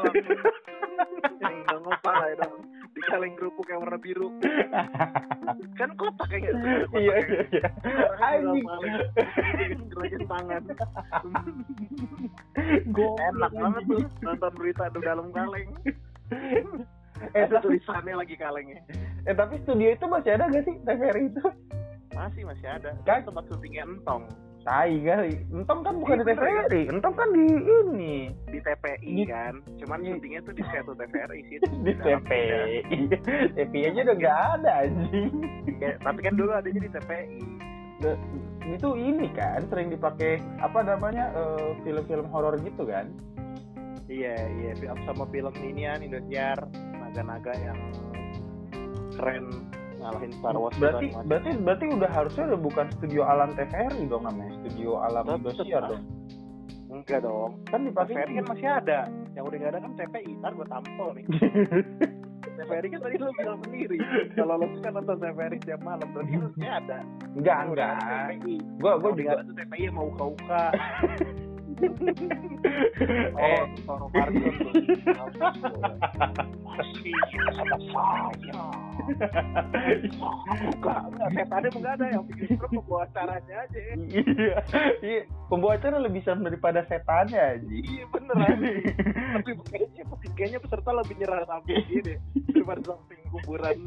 nongol. 1.70 1.96
pala 2.04 2.24
ya 2.28 2.36
dong 2.44 2.69
kaleng 3.08 3.34
kerupuk 3.38 3.66
yang 3.70 3.80
warna 3.80 3.98
biru. 4.00 4.28
Kan 5.78 5.90
kotak 5.96 6.26
kayak 6.28 6.42
gitu. 6.50 6.58
Iya 6.98 7.16
iya 7.24 7.40
iya. 7.48 7.68
Anjing. 8.20 8.66
gerakin 9.90 10.22
tangan. 10.28 10.62
Goblok, 12.92 13.16
enak 13.18 13.52
banget 13.54 13.82
tuh 13.88 14.04
nonton 14.20 14.52
berita 14.58 14.84
di 14.92 15.00
dalam 15.00 15.26
kaleng. 15.32 15.70
Eh, 17.36 17.44
ada 17.44 17.60
tulisannya 17.60 18.16
lagi 18.16 18.32
kalengnya. 18.32 18.80
Eh 19.28 19.36
tapi 19.36 19.60
studio 19.60 19.92
itu 19.92 20.08
masih 20.08 20.40
ada 20.40 20.48
gak 20.48 20.64
sih? 20.64 20.72
TVRI 20.88 21.28
itu? 21.28 21.44
masih 22.20 22.42
masih 22.44 22.66
ada 22.68 22.90
kan? 23.06 23.22
tempat 23.24 23.44
syutingnya 23.48 23.86
entong 23.86 24.28
Tai 24.60 24.92
kali. 24.92 25.32
Entong 25.50 25.80
kan 25.80 25.94
bukan 25.96 26.16
di 26.16 26.22
Iya, 26.22 26.28
ya? 26.28 26.36
TVRI, 26.36 26.82
entong 26.88 27.14
kan 27.14 27.28
di 27.30 27.44
ini 27.48 28.16
di 28.46 28.58
TPI 28.60 29.12
Di- 29.16 29.26
kan 29.26 29.54
cuman 29.78 29.98
syutingnya 30.02 30.40
tuh 30.42 30.52
di 30.52 30.62
satu 30.66 30.92
TVRI 30.92 31.40
sih 31.46 31.58
di 31.80 31.92
TPI. 31.94 32.72
TPI 33.56 33.82
aja 33.86 34.00
udah 34.04 34.16
gak 34.16 34.38
ada 34.54 34.70
anjing. 34.84 35.32
Ya, 35.76 35.90
tapi 35.98 36.20
kan 36.20 36.34
dulu 36.34 36.50
adanya 36.52 36.80
di 36.82 36.90
TPI 36.90 37.40
De- 38.00 38.20
itu 38.66 38.88
ini 38.94 39.28
kan 39.30 39.64
sering 39.66 39.88
dipakai 39.88 40.38
apa 40.58 40.80
namanya 40.82 41.32
eh, 41.32 41.76
film-film 41.80 42.28
horor 42.28 42.56
gitu 42.56 42.84
kan 42.84 43.08
iya 44.06 44.32
iya 44.36 44.72
film 44.74 44.96
sama 45.02 45.24
film 45.26 45.52
inian 45.58 46.00
Indosiar 46.00 46.56
naga-naga 46.94 47.52
yang 47.56 47.80
keren 49.12 49.46
ngalahin 50.00 50.32
Star 50.40 50.56
Wars 50.56 50.76
berarti 50.80 51.06
berarti 51.28 51.50
berarti 51.60 51.84
udah 51.92 52.10
harusnya 52.10 52.44
udah 52.52 52.60
bukan 52.60 52.86
studio 52.96 53.22
alam 53.28 53.52
TVRI 53.54 54.02
dong 54.08 54.24
namanya 54.24 54.52
studio 54.64 54.90
alam 55.04 55.24
Indosiar 55.28 55.84
dong. 55.86 56.04
Enggak 56.90 57.22
dong. 57.22 57.62
Kan 57.70 57.86
dipakai 57.86 58.14
TVRI 58.18 58.32
kan 58.42 58.46
masih 58.50 58.68
ada. 58.68 58.98
Yang 59.38 59.44
udah 59.46 59.56
nggak 59.62 59.70
ada 59.70 59.80
kan 59.80 59.92
TPI 59.94 60.30
ntar 60.42 60.52
gue 60.58 60.66
tampol 60.66 61.08
nih. 61.14 61.24
TVRI 62.60 62.88
kan 62.90 63.00
tadi 63.06 63.16
lu 63.16 63.32
bilang 63.38 63.58
sendiri. 63.62 63.96
Kalau 64.34 64.54
lu 64.58 64.66
kan 64.82 64.92
nonton 64.98 65.16
TVRI 65.22 65.58
tiap 65.62 65.80
malam 65.86 66.08
berarti 66.10 66.32
harusnya 66.34 66.70
ada. 66.82 66.98
Enggak 67.38 67.58
enggak 67.70 67.94
Kalau 68.82 68.96
udah 68.98 69.12
juga 69.14 69.42
TPI 69.54 69.82
yang 69.86 69.94
mau 69.94 70.10
uka-uka 70.10 70.64
Oh, 71.80 73.64
Toro 73.88 74.06
Margon. 74.12 74.54
Masih 76.60 77.14
sama 77.56 77.76
saya. 77.80 78.64
Enggak, 80.70 81.00
setannya 81.34 81.70
enggak 81.72 81.94
ada 81.98 82.06
yang 82.12 82.24
bikin 82.28 82.46
serem 82.54 82.70
pembawa 82.78 83.02
acaranya 83.08 83.56
aja. 83.66 83.78
iya 83.96 84.56
iya 85.00 85.22
pembawa 85.48 85.72
acara 85.80 85.96
lebih 85.98 86.20
serem 86.22 86.44
daripada 86.46 86.84
setannya 86.86 87.40
aja 87.40 87.66
Iya 87.66 88.04
bener 88.12 88.36
aja. 88.38 88.68
Tapi 89.40 89.50
kayaknya, 89.72 90.02
kayaknya 90.36 90.58
peserta 90.60 90.90
lebih 90.94 91.14
nyerah 91.16 91.42
sampai 91.48 91.74
gini 91.88 92.14
daripada 92.52 92.80
samping 92.84 93.20
kuburan. 93.32 93.78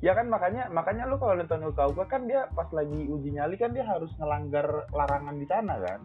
ya 0.00 0.16
kan 0.16 0.32
makanya 0.32 0.72
makanya 0.72 1.04
lu 1.04 1.20
kalau 1.20 1.36
nonton 1.36 1.60
UKUK 1.68 2.08
kan 2.08 2.24
dia 2.24 2.48
pas 2.56 2.64
lagi 2.72 3.04
uji 3.04 3.36
nyali 3.36 3.60
kan 3.60 3.76
dia 3.76 3.84
harus 3.84 4.08
ngelanggar 4.16 4.88
larangan 4.96 5.36
di 5.36 5.44
sana 5.44 5.76
kan 5.76 6.00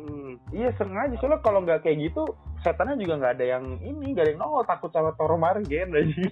Hmm. 0.00 0.40
iya 0.56 0.72
sengaja 0.80 1.12
soalnya 1.20 1.44
kalau 1.44 1.60
nggak 1.60 1.84
kayak 1.84 2.08
gitu 2.08 2.24
setannya 2.60 3.00
juga 3.00 3.16
nggak 3.20 3.34
ada 3.40 3.44
yang 3.56 3.64
ini 3.80 4.12
nggak 4.12 4.24
ada 4.24 4.32
yang 4.36 4.40
nongol. 4.40 4.64
Takut 4.68 4.92
sama 4.92 5.16
Toro 5.16 5.36
Margen 5.40 5.96
aja. 5.96 6.10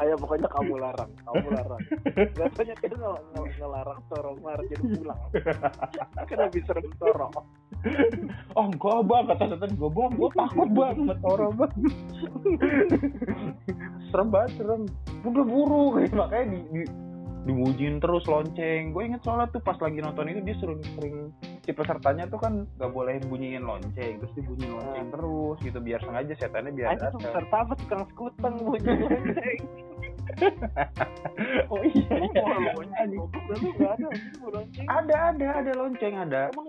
Ayo 0.00 0.16
pokoknya 0.16 0.48
kamu 0.52 0.76
larang, 0.80 1.12
kamu 1.24 1.48
larang. 1.52 1.80
Biasanya 2.36 2.74
dia 2.80 2.96
ngel 2.96 3.16
ngel 3.32 3.44
ngelarang 3.60 4.00
Toro 4.12 4.36
Margen 4.40 4.80
pulang. 4.92 5.20
Kan 6.28 6.36
lebih 6.36 6.62
serem 6.68 6.84
Toro. 7.00 7.28
oh 8.56 8.66
enggak 8.68 9.00
bang. 9.08 9.24
Kata 9.32 9.44
setan 9.56 9.72
gue 9.76 9.90
bang. 9.92 10.10
Gue 10.16 10.30
takut 10.36 10.68
bang 10.72 10.96
sama 10.96 11.14
Toro 11.20 11.48
bang 11.56 11.72
serem 14.12 14.28
banget 14.32 14.50
serem. 14.60 14.82
Udah 15.24 15.44
buru. 15.44 15.84
Makanya 16.12 16.46
di, 16.52 16.58
di 16.72 16.82
dimujiin 17.46 18.02
terus 18.02 18.26
lonceng. 18.26 18.90
Gue 18.90 19.06
inget 19.06 19.22
soalnya 19.22 19.46
tuh 19.54 19.62
pas 19.62 19.78
lagi 19.78 20.02
nonton 20.02 20.26
itu 20.28 20.42
dia 20.42 20.56
sering 20.58 20.82
sering 20.98 21.16
si 21.62 21.70
pesertanya 21.70 22.26
tuh 22.26 22.42
kan 22.42 22.66
gak 22.76 22.90
boleh 22.90 23.22
bunyiin 23.30 23.62
lonceng 23.62 24.18
terus 24.18 24.32
dibunyiin 24.34 24.74
lonceng 24.74 25.08
terus 25.14 25.56
gitu. 25.62 25.78
Biar 25.78 26.02
sengaja 26.02 26.34
setannya 26.34 26.74
biar 26.74 26.98
datang 26.98 27.22
peserta 27.22 27.56
apa 27.62 27.72
tukang 27.78 28.04
skuteng 28.10 28.54
bunyi 28.58 28.92
lonceng. 29.06 29.60
oh 31.72 31.82
iya. 31.86 32.16
Iya. 32.18 32.72
Ada 34.90 35.14
ada 35.14 35.16
ada 35.32 35.46
ada 35.62 35.72
lonceng 35.78 36.14
ada. 36.18 36.42
Emang 36.50 36.68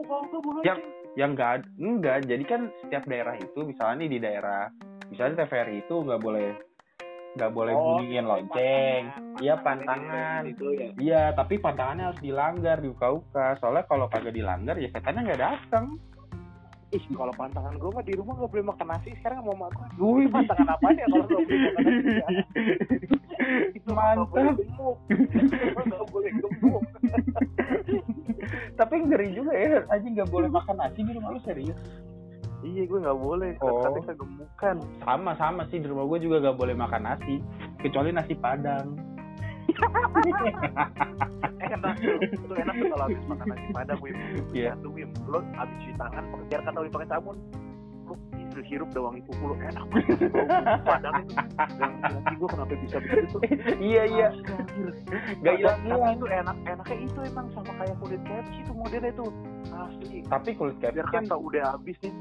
yang 0.62 0.80
yang 1.18 1.34
enggak 1.34 1.66
enggak 1.82 2.18
jadi 2.30 2.44
kan 2.46 2.62
setiap 2.86 3.04
daerah 3.10 3.34
itu 3.42 3.60
misalnya 3.66 4.06
nih 4.06 4.10
di 4.14 4.20
daerah 4.22 4.70
misalnya 5.10 5.44
TVRI 5.44 5.82
itu 5.82 5.96
nggak 6.06 6.22
boleh 6.22 6.54
nggak 7.36 7.52
boleh 7.52 7.74
Oh, 7.76 8.00
bunyiin 8.00 8.26
lonceng 8.26 9.04
iya 9.44 9.54
pantangan. 9.60 10.42
Itu 10.48 10.72
ya. 10.74 10.90
iya 10.98 11.24
tapi 11.34 11.60
pantangannya 11.60 12.10
harus 12.10 12.22
dilanggar 12.22 12.80
di 12.80 12.90
uka-uka 12.90 13.60
soalnya 13.60 13.84
kalau 13.86 14.08
kagak 14.08 14.34
dilanggar 14.34 14.78
ya 14.78 14.88
setannya 14.90 15.28
nggak 15.28 15.42
datang 15.42 16.00
Ih, 16.88 17.04
kalau 17.12 17.36
pantangan 17.36 17.76
gue 17.76 17.92
mah 17.92 18.00
di 18.00 18.16
rumah 18.16 18.40
nggak 18.40 18.48
boleh 18.48 18.64
makan 18.72 18.88
nasi. 18.88 19.12
Sekarang 19.20 19.44
mau 19.44 19.60
makan. 19.60 19.92
Itu 19.92 20.32
pantangan 20.32 20.72
apa 20.72 20.88
ya 20.96 21.04
kalau 21.04 21.26
nggak 21.28 21.44
boleh 21.44 21.60
makan 21.60 21.84
nasi? 21.84 22.08
ya? 22.16 22.28
Itu 23.76 23.90
boleh 23.92 24.16
mantap 24.24 24.56
gemuk. 24.56 24.98
Nggak 25.84 26.06
boleh 26.08 26.32
gemuk. 26.32 26.84
tapi 28.80 28.96
ngeri 29.04 29.28
juga 29.36 29.52
ya 29.52 29.84
aja 29.90 30.08
nggak 30.08 30.30
boleh 30.32 30.48
makan 30.48 30.76
nasi 30.80 31.04
di 31.04 31.12
rumah 31.12 31.36
lu 31.36 31.42
serius 31.44 31.76
Iya, 32.66 32.84
gue 32.90 33.00
nggak 33.06 33.20
boleh. 33.22 33.52
Oh. 33.62 33.86
Katanya 33.86 34.04
kegemukan. 34.14 34.76
sama 35.06 35.32
sama 35.38 35.62
sih 35.70 35.78
di 35.78 35.88
rumah 35.88 36.10
gue 36.10 36.20
juga 36.26 36.42
nggak 36.42 36.58
boleh 36.58 36.76
makan 36.78 37.02
nasi 37.06 37.38
kecuali 37.78 38.10
nasi 38.10 38.34
padang 38.34 38.98
Eh, 41.58 41.74
enak 41.74 42.00
tuh. 42.00 42.18
Itu 42.24 42.54
enak 42.56 42.74
tuh 42.80 42.88
kalau 42.94 43.04
habis 43.10 43.24
makan 43.28 43.46
nasi 43.52 43.68
padang, 43.76 44.00
Wim. 44.00 44.16
Iya. 44.56 44.72
Satu, 44.78 44.90
Wim. 44.94 45.10
Lo 45.28 45.44
habis 45.58 45.76
cuci 45.84 45.94
tangan, 46.00 46.24
biar 46.48 46.62
kata 46.64 46.78
Wim 46.82 46.92
pakai 46.94 47.10
sabun. 47.12 47.36
Lo 48.08 48.16
itu 48.58 48.60
hirup 48.74 48.90
dah 48.96 49.02
wangi 49.06 49.22
kuku 49.28 49.44
lo 49.44 49.56
enak 49.60 49.86
banget. 49.92 50.20
Padang 50.88 51.16
itu. 51.22 51.34
Dan 51.78 51.92
nanti 52.02 52.34
gue 52.40 52.48
kenapa 52.50 52.74
bisa 52.74 52.98
begitu 53.04 53.38
iya 53.78 54.04
iya 54.08 54.30
nggak 55.44 55.56
hilang 55.62 55.80
hilang 55.86 56.14
itu 56.16 56.26
enak, 56.26 56.58
enaknya 56.66 56.98
itu 57.06 57.20
emang 57.28 57.48
sama 57.54 57.72
kayak 57.78 57.96
kulit 58.02 58.22
KFC 58.26 58.56
itu 58.66 58.74
modelnya 58.74 59.12
tuh. 59.14 59.30
Asli. 59.68 60.18
tapi 60.26 60.50
kulit 60.58 60.76
KFC 60.82 60.96
Biar 60.98 61.08
kan 61.14 61.24
kata 61.28 61.38
udah 61.38 61.64
habis 61.76 61.98
nih. 62.02 62.14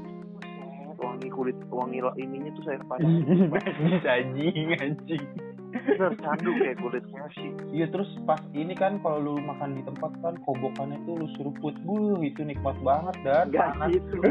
Wangi 1.17 1.33
kulit, 1.33 1.57
wangi 1.73 1.97
lo 1.97 2.13
ininya 2.13 2.53
tuh 2.53 2.77
padang. 2.85 3.25
Najis 3.49 4.05
anjing 4.21 4.69
anjing. 4.77 5.25
Bener, 5.67 6.13
candu 6.21 6.51
kayak 6.61 6.77
kulit 6.77 7.03
KFC. 7.09 7.41
iya 7.75 7.85
terus 7.89 8.07
pas 8.23 8.39
ini 8.53 8.71
kan 8.77 9.01
kalau 9.01 9.19
lu 9.19 9.33
makan 9.41 9.75
di 9.75 9.83
tempat 9.83 10.13
kan 10.21 10.37
kobokannya 10.45 10.95
tuh 11.09 11.17
lu 11.19 11.27
seruput 11.35 11.75
buh 11.83 12.21
itu 12.21 12.45
nikmat 12.45 12.77
banget 12.85 13.17
dan 13.25 13.49
Enggak 13.49 13.73
panas. 13.75 13.89
gitu. 13.97 14.15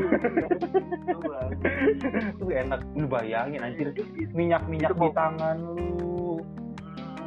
Itu, 2.36 2.46
enak. 2.50 2.80
Lu 2.94 3.06
bayangin 3.10 3.60
anjir. 3.66 3.90
Minyak 4.32 4.64
minyak 4.70 4.94
Itu 4.94 5.02
di 5.02 5.10
tangan 5.12 5.56
lu. 5.60 6.40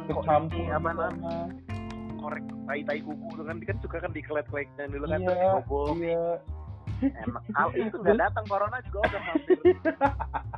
Kok 0.08 0.24
kecampur 0.24 0.64
apa 0.72 0.90
sana. 0.96 1.36
korek 2.20 2.44
tai 2.68 2.80
tai 2.84 3.00
kuku 3.00 3.28
kan 3.40 3.56
kan 3.64 3.76
suka 3.80 3.96
kan 3.96 4.12
dikelet 4.12 4.44
keletnya 4.52 4.84
dulu 4.92 5.08
kan 5.08 5.24
iya 5.24 5.28
terus 5.32 5.64
kobok 5.64 5.96
iya 6.04 6.24
enak 7.00 7.42
kalau 7.56 7.72
itu 7.74 7.96
nggak 7.96 8.18
datang 8.20 8.44
corona 8.46 8.76
juga 8.84 8.98
udah 9.08 9.22
hampir. 9.32 9.58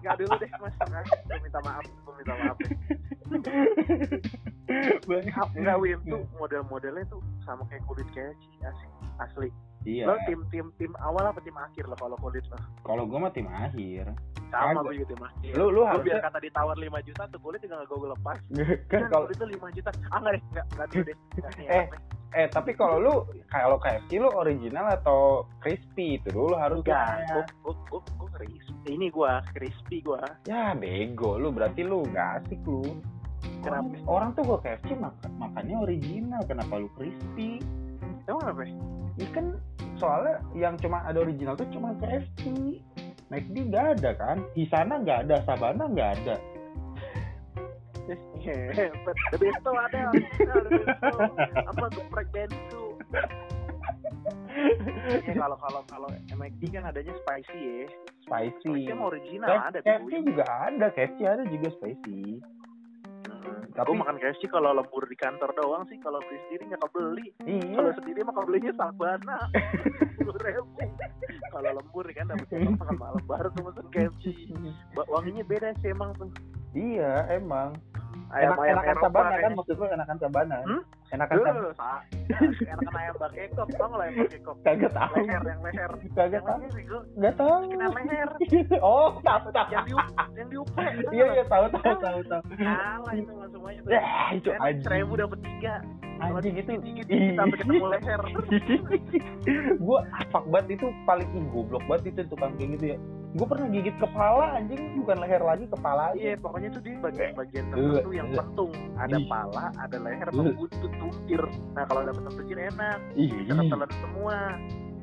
Nggak 0.02 0.14
dulu 0.18 0.34
deh 0.42 0.50
mas. 0.58 0.74
Gua 0.82 1.38
minta 1.38 1.60
maaf 1.62 1.84
gua 2.02 2.14
minta 2.18 2.34
maaf. 2.36 2.56
Banyak. 5.06 5.46
nggak 5.56 5.76
Wim 5.78 6.00
tuh 6.08 6.22
model-modelnya 6.36 7.04
tuh 7.06 7.22
sama 7.46 7.62
kayak 7.70 7.82
kulit 7.86 8.08
KFC 8.10 8.42
asli 8.66 8.88
asli. 9.20 9.48
Iya. 9.82 10.06
Lo 10.06 10.14
tim 10.30 10.40
tim 10.54 10.66
tim 10.78 10.92
awal 11.02 11.26
apa 11.26 11.42
tim 11.42 11.54
akhir 11.58 11.90
lo 11.90 11.96
kalau 11.98 12.14
kulit 12.22 12.46
lo? 12.46 12.58
Kalau 12.86 13.02
gue 13.06 13.18
mah 13.18 13.32
tim 13.34 13.50
akhir. 13.50 14.14
Sama 14.52 14.80
gue 14.86 14.94
juga 15.02 15.08
tim 15.10 15.22
akhir. 15.26 15.52
Lu 15.58 15.66
lu 15.74 15.82
Gua 15.82 15.98
biar 15.98 16.22
kata 16.22 16.38
ditawar 16.38 16.76
5 16.78 17.06
juta 17.08 17.22
tuh 17.26 17.40
kulit 17.42 17.58
juga 17.66 17.82
gak 17.82 17.90
gue 17.90 18.08
lepas. 18.14 18.38
Kan 18.90 19.00
kan 19.06 19.10
kalau 19.10 19.26
tuh 19.30 19.48
5 19.50 19.76
juta. 19.76 19.90
Ah 20.14 20.18
nggak 20.22 20.32
deh 20.38 20.42
nggak 20.54 20.66
nggak 20.78 20.86
dulu 20.92 21.02
deh. 21.02 21.16
Eh. 21.66 21.86
Eh 22.32 22.48
tapi 22.48 22.72
kalau 22.72 22.96
lu 22.96 23.14
kalau 23.52 23.76
KFC 23.76 24.16
lu 24.16 24.32
original 24.32 24.88
atau 24.88 25.44
crispy? 25.60 26.16
Itu 26.16 26.32
dulu 26.32 26.56
harus 26.56 26.80
enggak 26.80 27.28
ya. 27.28 27.44
gue 27.60 27.74
gue 27.92 28.00
gue 28.00 28.28
crispy. 28.36 28.88
Ini 28.96 29.06
gue 29.12 29.32
crispy 29.52 29.96
gue 30.00 30.20
ya 30.48 30.72
bego. 30.72 31.36
Lu 31.36 31.52
berarti 31.52 31.84
lu 31.84 32.04
gak 32.08 32.44
asik 32.44 32.60
lu. 32.64 32.82
Kenapa? 33.62 33.94
orang, 34.06 34.06
orang 34.06 34.28
tuh 34.34 34.42
gua 34.46 34.58
KFC 34.62 34.90
makan 34.98 35.30
makannya 35.38 35.76
original. 35.82 36.42
Kenapa 36.46 36.74
lu 36.78 36.88
crispy? 36.98 37.62
Emang 38.26 38.54
apa 38.54 38.62
ya? 38.66 38.74
ini 39.12 39.28
kan 39.28 39.46
soalnya 40.00 40.40
yang 40.56 40.74
cuma 40.80 41.04
ada 41.04 41.20
original 41.20 41.52
tuh 41.52 41.68
cuma 41.68 41.92
KFC 42.00 42.80
McD 43.28 43.56
nggak 43.68 43.86
ada 43.98 44.10
kan? 44.16 44.38
Hisana 44.56 45.04
nggak 45.04 45.28
ada 45.28 45.36
Sabana 45.44 45.84
nggak 45.90 46.10
ada 46.22 46.36
The 48.08 49.36
Besto 49.38 49.70
ada. 49.76 50.10
Apa 51.70 51.84
geprek 51.94 52.28
Densu? 52.34 52.98
Ya 55.26 55.32
kalau 55.34 55.56
kalau 55.58 55.82
kalau 55.88 56.08
McD 56.36 56.70
kan 56.70 56.84
adanya 56.86 57.14
spicy 57.24 57.58
ya. 57.58 57.86
spicy 58.22 58.86
Spicy 58.86 58.92
original 58.94 59.48
ada. 59.48 59.78
KFC 59.82 60.12
juga 60.22 60.44
ada 60.46 60.86
KFC 60.92 61.18
ada 61.26 61.44
juga 61.48 61.68
spicy. 61.80 62.38
Tapi- 63.72 63.88
Gue 63.88 63.96
makan 63.98 64.16
KFC 64.16 64.42
kalau 64.46 64.70
lembur 64.70 65.04
di 65.04 65.14
kantor 65.14 65.50
doang 65.54 65.82
sih. 65.86 65.96
Kalau 65.98 66.20
beli 66.20 66.38
sendiri 66.42 66.62
nggak 66.66 66.82
kebeli. 66.82 67.26
iya 67.42 67.72
Kalau 67.72 67.90
sendiri 67.94 68.20
mah 68.22 68.34
kebelinya 68.34 68.72
sabana. 68.74 69.38
Sepuluh 70.12 70.38
ribu. 70.38 70.84
Kalau 71.50 71.70
lembur 71.72 72.04
kan 72.06 72.26
dapat 72.26 72.46
makan 72.52 72.96
malam 72.96 73.22
baru 73.24 73.48
tuh 73.50 73.62
mesen 73.64 73.86
KFC. 73.88 74.24
Wanginya 75.02 75.42
beda 75.42 75.72
sih 75.78 75.88
emang 75.88 76.12
tuh. 76.14 76.28
iya 76.72 77.28
emang 77.28 77.76
Ayam 78.30 78.48
Enak, 78.50 78.64
ayam 78.64 78.76
enakan 78.78 78.96
sabana 78.98 79.34
kan 79.36 79.52
maksud 79.52 79.76
lu 79.76 79.84
enakan 79.86 80.16
sabana 80.18 80.56
Hmm? 80.64 80.80
Enakan 81.12 81.36
sa- 81.76 82.02
enakan 82.64 82.94
ayam 82.96 83.14
bakekok, 83.14 83.68
tau 83.70 83.86
nggak 83.86 84.02
ayam 84.02 84.14
bakekok? 84.18 84.56
kagak 84.62 84.90
tahu 84.90 85.12
Leher, 85.14 85.42
yang 85.44 85.60
leher. 85.60 85.90
kagak 86.12 86.42
tahu 86.42 86.58
gua 86.82 87.00
nggak 87.14 87.34
tahu 87.36 87.52
kena 87.68 87.86
leher. 87.92 88.28
oh 88.82 89.10
tahu 89.20 89.46
tahu 89.50 89.66
Yang 89.68 89.84
diup, 89.86 90.06
yang 90.32 90.48
diupe. 90.48 90.84
iya 91.14 91.24
iya 91.30 91.44
tahu 91.46 91.64
tahu 91.70 91.94
tahu 91.98 92.20
tahu 92.24 92.42
Kalah 92.56 93.12
itu 93.12 93.30
mah 93.30 93.48
semuanya 93.48 93.80
ya 93.86 94.02
itu 94.32 94.48
anjing 94.54 94.82
seribu 94.82 95.12
dapat 95.14 95.38
tiga. 95.42 95.74
Anjing 96.18 96.56
itu 96.56 96.72
Dikit-dikit 96.76 97.34
sampai 97.34 97.56
ketemu 97.56 97.86
leher. 97.88 98.20
gue 99.86 99.98
fuck 100.28 100.44
banget 100.48 100.66
itu 100.76 100.86
paling 101.04 101.28
ih 101.32 101.44
goblok 101.48 101.84
banget 101.86 102.12
itu 102.12 102.20
tukang 102.28 102.52
kayak 102.56 102.76
gitu 102.76 102.86
ya 102.94 102.98
gue 103.32 103.46
pernah 103.48 103.64
gigit 103.66 103.96
kepala 103.96 104.60
anjing 104.60 105.00
bukan 105.00 105.16
leher 105.16 105.40
lagi 105.40 105.64
kepala 105.64 106.12
Iya, 106.12 106.36
pokoknya 106.36 106.68
tuh 106.68 106.82
di 106.84 106.92
bagian-bagian 107.00 107.64
Eh, 107.64 107.72
tertentu 107.72 108.10
yang 108.12 108.28
eh. 108.28 108.36
pentung. 108.36 108.72
Ada 108.92 109.16
pala, 109.24 109.64
ada 109.72 109.96
leher, 109.96 110.28
Eh. 110.28 110.32
sama 110.36 110.52
buntut, 110.52 110.92
tungkir. 110.92 111.42
Nah, 111.72 111.84
kalau 111.88 112.00
dapat 112.04 112.22
tungkir 112.28 112.58
enak. 112.60 112.98
Bisa 113.16 113.52
ketelan 113.56 113.90
semua. 114.04 114.36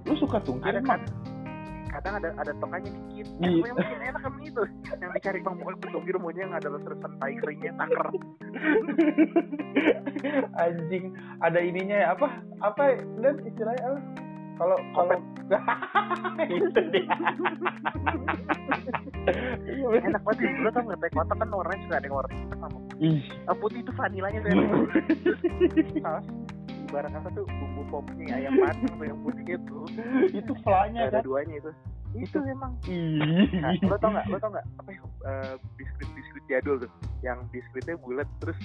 lu 0.05 0.13
suka 0.15 0.37
tungkir 0.41 0.69
Ada 0.69 0.81
kan? 0.81 1.01
Kadang 1.89 2.13
ada 2.21 2.29
ada 2.37 2.51
tokanya 2.61 2.89
dikit. 2.93 3.27
Iya. 3.41 3.65
Yang 3.65 3.75
mungkin 3.77 3.99
enak 4.05 4.21
kan 4.21 4.33
itu. 4.45 4.63
Yang 5.01 5.11
dicari 5.17 5.39
bang 5.41 5.55
pokoknya 5.57 5.89
tungkir 5.89 6.15
maunya 6.21 6.41
yang 6.45 6.53
ada 6.53 6.67
resesan 6.69 7.11
tai 7.17 7.33
keringnya 7.41 7.71
taker. 7.77 8.07
anjing. 10.63 11.05
Ada 11.41 11.59
ininya 11.59 11.97
ya 11.97 12.07
apa? 12.13 12.27
Apa 12.61 12.83
dan 13.21 13.35
istilahnya 13.45 13.85
apa? 13.89 13.99
Kalau 14.59 14.77
kalau 14.91 15.15
itu 16.51 16.81
dia. 16.91 17.07
Enak 19.79 20.21
banget 20.25 20.37
sih 20.41 20.49
lu 20.59 20.69
tau 20.73 20.81
nggak? 20.83 20.99
Teh 20.99 21.09
kotak 21.13 21.37
kan 21.39 21.49
warnanya 21.49 21.81
juga 21.85 21.95
ada 21.97 22.05
yang 22.05 22.15
warna 22.17 22.33
hitam 22.35 22.59
sama. 22.59 22.79
Ih. 22.99 23.21
Ah, 23.47 23.55
putih 23.55 23.79
itu 23.81 23.91
vanilanya 23.95 24.39
tuh 24.43 24.51
ibarat 26.89 27.11
kata 27.13 27.29
tuh? 27.37 27.45
Bumbu 27.45 27.81
popnya 27.93 28.33
ayam 28.33 28.53
panggang 28.57 28.93
tuh 28.97 29.05
yang 29.05 29.19
putih 29.21 29.45
itu. 29.55 29.77
Itu 30.41 30.53
flanya 30.65 31.07
ada 31.07 31.21
kan 31.21 31.25
duanya 31.25 31.55
itu. 31.61 31.71
Itu 32.17 32.41
emang 32.41 32.73
ih 32.89 33.21
nah, 33.61 33.69
lo 33.85 33.95
tau 34.01 34.09
nggak? 34.09 34.25
Lo 34.33 34.37
tau 34.41 34.49
nggak? 34.49 34.65
Apa 34.81 34.89
ya? 34.89 35.01
Eh, 35.29 35.53
biskuit 35.77 36.09
biskuit 36.17 36.45
jadul 36.49 36.81
tuh. 36.81 36.91
Yang 37.21 37.45
biskuitnya 37.53 37.95
bulat 38.01 38.25
terus 38.41 38.57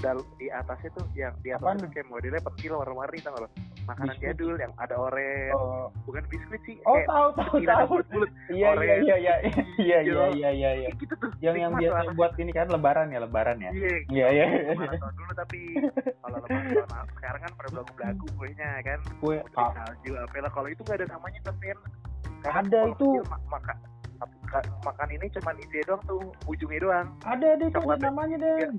dal 0.00 0.18
di 0.40 0.48
atasnya 0.50 0.90
tuh 0.96 1.06
yang 1.14 1.34
di 1.44 1.54
atasnya 1.54 1.86
kayak 1.92 2.08
modelnya 2.10 2.42
pentil 2.42 2.80
warna-warni 2.80 3.22
tau 3.22 3.30
nggak 3.34 3.44
lo 3.46 3.50
makanan 3.88 4.14
Biskuit? 4.14 4.28
jadul 4.36 4.54
yang 4.60 4.72
ada 4.76 4.94
oren 5.00 5.52
oh, 5.56 5.88
bukan 6.04 6.22
biskuit 6.28 6.60
sih 6.68 6.76
oh 6.84 6.92
kayak 7.00 7.08
tahu 7.08 7.28
tahu 7.32 7.56
tahu. 7.64 7.86
bulat-bulat 7.88 8.30
iya 8.52 8.52
iya 8.52 8.68
oren. 8.76 8.86
iya 8.86 9.16
iya 9.16 9.34
iya 9.80 9.98
iya 9.98 9.98
iya 10.04 10.28
iya 10.28 10.50
iya 10.52 10.88
Kayak 10.88 11.00
gitu 11.00 11.14
tuh 11.16 11.30
yang 11.40 11.56
yang 11.56 11.72
Nikmat 11.72 11.80
biasa 11.80 12.00
tuh 12.04 12.14
buat 12.16 12.32
ini 12.36 12.52
kan 12.52 12.66
lebaran 12.68 13.06
ya 13.08 13.18
lebaran 13.24 13.56
ya? 13.60 13.70
Iya, 13.72 13.96
iya 14.12 14.26
iya. 14.34 14.46
Lebaran 14.76 14.98
tahun 15.00 15.14
dulu 15.16 15.32
tapi 15.38 15.60
kalau 16.20 16.36
lebaran 16.44 17.06
sekarang 17.16 17.40
kan 17.44 17.52
pada 17.56 17.68
belagu-belagu 17.72 18.26
kuenya 18.36 18.70
kan? 18.84 18.98
Kue 19.20 19.36
salju 19.54 20.12
apa 20.16 20.36
lah. 20.42 20.50
Kalau 20.52 20.68
itu 20.68 20.80
nggak 20.84 20.96
ada 21.00 21.06
namanya 21.16 21.40
tapi 21.44 21.64
Ada 22.44 22.80
itu. 22.94 23.08
maka 23.48 23.72
makan 24.82 25.08
ini 25.14 25.26
cuman 25.38 25.54
isi 25.62 25.78
doang 25.86 26.02
tuh 26.08 26.22
ujungnya 26.50 26.80
doang. 26.82 27.06
Ada 27.22 27.46
ada 27.54 27.64
itu 27.70 27.80
namanya 28.02 28.36
dan 28.42 28.74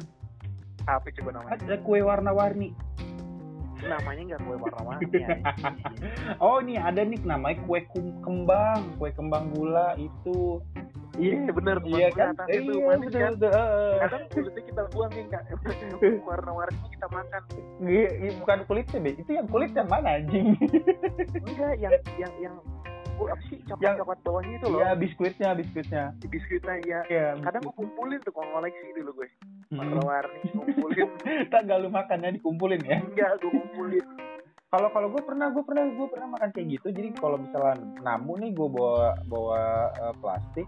apa 0.89 1.08
coba 1.13 1.30
namanya? 1.39 1.51
Ada 1.62 1.75
kue 1.86 2.00
warna-warni 2.04 2.70
namanya 3.86 4.21
nggak 4.36 4.41
kue 4.43 4.55
warna-warni 4.59 5.07
ya. 5.13 5.29
oh 6.43 6.59
ini 6.59 6.75
ada 6.75 7.01
nih 7.03 7.19
namanya 7.24 7.57
kue 7.63 7.79
kembang 8.24 8.81
kue 9.00 9.09
kembang 9.15 9.51
gula 9.55 9.95
itu. 9.95 10.59
Iya 11.19 11.51
bener 11.51 11.83
iya 11.83 12.07
kan? 12.15 12.31
atasnya 12.31 12.59
tuh 12.63 12.75
iya 12.79 12.88
manis 12.88 13.07
betul 13.12 13.19
kan? 13.19 13.33
eh. 13.43 13.95
kadang 14.07 14.24
kulitnya 14.31 14.63
kita 14.71 14.81
buang 14.95 15.12
ya 15.12 15.24
kak. 15.27 15.43
Warna-warni 16.31 16.77
kita 16.95 17.07
makan. 17.12 17.41
Iya, 17.83 18.09
iya, 18.24 18.31
bukan 18.39 18.57
kulitnya 18.71 19.00
be. 19.03 19.12
Itu 19.19 19.31
yang 19.36 19.48
kulit 19.51 19.71
yang 19.75 19.89
mana 19.91 20.09
anjing? 20.15 20.55
Enggak 21.43 21.75
yang 21.83 21.93
yang 22.15 22.33
yang 22.39 22.55
oh, 23.19 23.27
apa 23.27 23.43
sih? 23.51 23.57
Coklat 23.67 23.95
coklat 23.99 24.19
bawahnya 24.23 24.55
itu 24.57 24.67
loh. 24.71 24.79
iya 24.79 24.91
biskuitnya. 24.95 25.49
Biskuitnya 25.53 26.03
biskuitnya 26.23 26.75
ya 26.88 26.99
iya 27.11 27.27
kadang 27.43 27.61
gue 27.67 27.75
kumpulin 27.75 28.19
tuh 28.23 28.31
kalau 28.31 28.47
ngoleksi 28.57 28.88
dulu 28.95 29.11
gue 29.19 29.27
warna-warni 29.75 30.39
kumpulin. 30.55 31.09
Tak 31.51 31.61
gak 31.67 31.79
lu 31.83 31.89
makan 31.91 32.25
ya 32.25 32.29
dikumpulin 32.33 32.81
ya? 32.88 32.97
Enggak 33.03 33.31
gue 33.43 33.51
kumpulin. 33.51 34.05
Kalau 34.69 34.89
kalau 34.93 35.07
gue 35.09 35.21
pernah 35.25 35.47
gue 35.49 35.63
pernah 35.65 35.83
gue 35.89 36.07
pernah 36.07 36.27
makan 36.38 36.49
kayak 36.53 36.67
gitu. 36.79 36.88
Jadi 36.93 37.09
kalau 37.17 37.38
misalnya 37.41 37.75
namu 38.01 38.38
nih 38.38 38.51
gue 38.53 38.67
bawa 38.69 39.17
bawa 39.27 39.61
eh, 39.97 40.15
plastik 40.21 40.67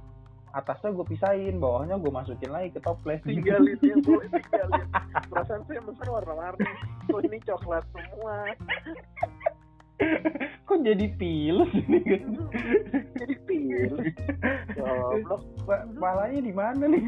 atasnya 0.51 0.91
gue 0.91 1.05
pisahin 1.07 1.63
bawahnya 1.63 1.95
gue 1.95 2.11
masukin 2.11 2.51
lagi 2.51 2.75
ke 2.75 2.79
toples. 2.83 3.23
Tinggalin 3.23 3.79
ya 3.79 3.95
boleh 4.05 4.27
tinggalin. 4.27 4.87
Perasaan 5.31 5.63
saya 5.67 5.81
pesan 5.83 6.07
warna-warni. 6.11 6.67
Kok 7.07 7.21
ini 7.23 7.39
coklat 7.47 7.85
semua 7.95 8.51
kok 10.67 10.79
jadi 10.83 11.05
pilus 11.15 11.71
ini? 11.73 11.99
Kan 12.01 12.31
jadi 13.17 13.35
pil 13.45 13.95
goblok. 14.75 15.41
Palanya 15.97 16.39
di 16.41 16.53
mana 16.53 16.83
nih? 16.89 17.03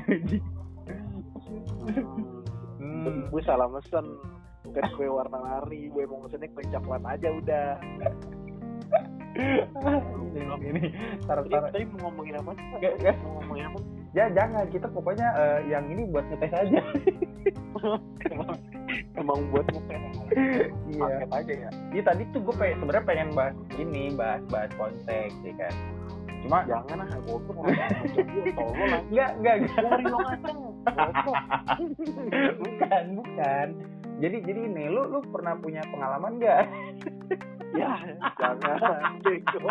Hmm. 2.79 3.27
gue 3.29 3.41
salah 3.43 3.67
mesen. 3.69 4.05
Bukan 4.63 4.83
kue 4.95 5.07
warna-warni 5.11 5.91
gue 5.91 6.03
mau 6.07 6.23
mesennya 6.23 6.47
kue 6.55 6.63
coklat 6.71 7.03
aja 7.03 7.27
udah. 7.29 7.69
Ini 10.63 10.93
tar 11.25 11.41
Tadi, 11.41 11.49
tar 11.49 11.63
tadi 11.73 11.85
mau 11.89 12.09
ngomongin 12.09 12.37
apa? 12.39 12.51
Nggak, 12.53 12.93
nggak. 13.01 13.15
mau 13.25 13.31
ngomongin 13.41 13.65
apa? 13.73 13.79
Ya 14.13 14.25
jangan. 14.31 14.65
Kita 14.69 14.87
pokoknya 14.93 15.27
eh, 15.35 15.59
yang 15.73 15.85
ini 15.89 16.05
buat 16.07 16.25
ngetes 16.29 16.53
aja 16.53 16.81
emang 19.17 19.39
buat 19.49 19.65
ngepet 19.69 20.01
iya. 20.89 20.99
paket 20.99 21.29
aja 21.31 21.53
ya. 21.67 21.69
Iya 21.93 22.01
tadi 22.05 22.23
tuh 22.33 22.39
gue 22.43 22.55
pengen 22.57 22.75
sebenarnya 22.83 23.05
pengen 23.05 23.29
bahas 23.37 23.55
ini 23.77 24.03
bahas 24.13 24.43
bahas 24.49 24.71
konteks 24.75 25.33
ya 25.43 25.53
kan. 25.57 25.73
Cuma 26.43 26.57
jangan 26.67 27.07
ah 27.07 27.17
gue 27.23 27.39
tolong 27.47 27.65
lah. 27.71 27.89
Enggak 29.07 29.29
enggak 29.39 29.55
enggak 29.63 29.81
Ngeri 29.83 30.05
lo 30.07 30.17
ngaceng 30.19 30.59
bukan 32.63 33.03
bukan. 33.17 33.67
Jadi 34.21 34.37
jadi 34.45 34.59
ini 34.69 34.83
lu 34.91 35.01
lu 35.09 35.19
pernah 35.31 35.57
punya 35.57 35.81
pengalaman 35.89 36.37
nggak 36.37 36.63
ya 37.73 37.93
jangan 38.37 39.13
bego. 39.21 39.69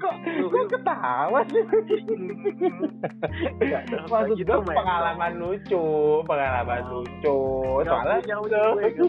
Kok 0.00 0.14
kok 0.50 0.64
ketawa 0.72 1.40
sih? 1.52 1.62
Nggak 3.60 3.82
maksud 4.08 4.36
gitu, 4.40 4.54
pengalaman 4.64 5.32
lucu 5.36 5.84
pengalaman 6.24 6.80
Oh. 6.88 7.04
lucu. 7.04 7.38
Soalnya 7.84 8.18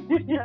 punya, 0.03 0.43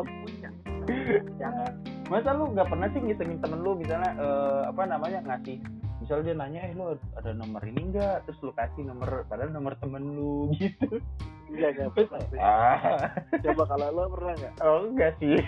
punya. 0.00 0.50
Jangan. 1.40 1.72
Masa 2.08 2.32
lu 2.32 2.48
nggak 2.56 2.68
pernah 2.72 2.88
sih 2.96 3.00
ngisengin 3.04 3.38
temen 3.44 3.60
lu? 3.60 3.76
Misalnya 3.76 4.10
eh, 4.16 4.60
apa 4.72 4.82
namanya 4.88 5.20
ngasih 5.28 5.60
misalnya 6.08 6.24
dia 6.24 6.36
nanya 6.40 6.60
eh 6.64 6.72
lu 6.72 6.96
ada 7.20 7.30
nomor 7.36 7.60
ini 7.68 7.92
enggak 7.92 8.24
terus 8.24 8.40
lu 8.40 8.48
kasih 8.56 8.80
nomor 8.80 9.28
padahal 9.28 9.52
nomor 9.52 9.76
temen 9.76 10.16
lu 10.16 10.48
gitu. 10.56 11.04
Enggak 11.52 11.76
enggak 11.76 11.88
pernah 11.92 12.22
sih. 12.32 12.40
ah. 12.40 13.12
Coba 13.44 13.62
kalau 13.68 13.86
lo 13.92 14.02
pernah 14.16 14.32
nggak? 14.40 14.52
Oh 14.64 14.88
enggak 14.88 15.12
sih. 15.20 15.36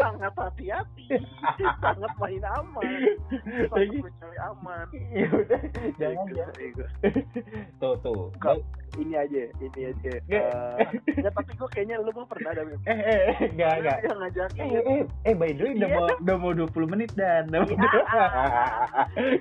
Sangat 0.00 0.32
hati-hati. 0.40 1.04
Sangat 1.84 2.12
main 2.16 2.44
aman. 2.56 2.88
Sangat 3.68 4.00
mencari 4.00 4.38
aman. 4.40 4.86
Ya 5.12 5.28
udah 5.28 5.60
jangan 6.00 6.24
jangan 6.32 6.56
bego. 6.56 6.86
tuh 7.76 7.94
tuh. 8.00 8.32
Kak. 8.40 8.56
Ini 9.00 9.14
aja 9.16 9.42
ini 9.56 9.80
aja. 9.88 10.12
Eh, 10.28 10.42
ya 11.16 11.30
tapi 11.32 11.52
gue 11.56 11.68
kayaknya 11.72 11.96
lu 12.00 12.12
mah 12.12 12.26
pernah 12.28 12.50
ada 12.52 12.62
eh 12.62 12.76
eh 12.84 13.20
eh, 13.32 13.36
enggak 13.48 13.72
enggak 13.80 13.96
yang 14.04 14.18
ngajakin 14.20 14.62
eh 14.62 14.82
eh 14.82 15.00
eh 15.24 15.34
by 15.34 15.50
the 15.52 15.62
way 15.64 15.72
udah 15.74 15.88
Iya. 15.88 15.96
mau 15.96 16.06
udah 16.20 16.36
mau 16.36 16.52
20 16.52 16.92
menit 16.92 17.10
dan 17.16 17.42
udah 17.48 17.62
mau 17.64 17.88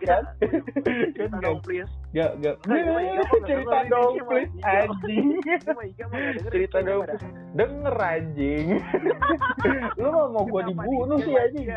kan 0.07 0.23
kan 1.15 1.29
dong 1.39 1.59
please 1.61 1.91
Gak, 2.11 2.43
gak. 2.43 2.59
Cerita 3.47 3.87
dong, 3.87 4.19
please, 4.27 4.51
anjing. 4.67 5.39
Cerita 6.51 6.83
dong. 6.83 7.07
Denger 7.55 7.95
anjing. 7.95 8.83
Lu 10.03 10.11
mau 10.11 10.27
mau 10.27 10.43
Kenapa 10.43 10.83
dibunuh 10.91 11.17
sih 11.23 11.31
anjing. 11.31 11.71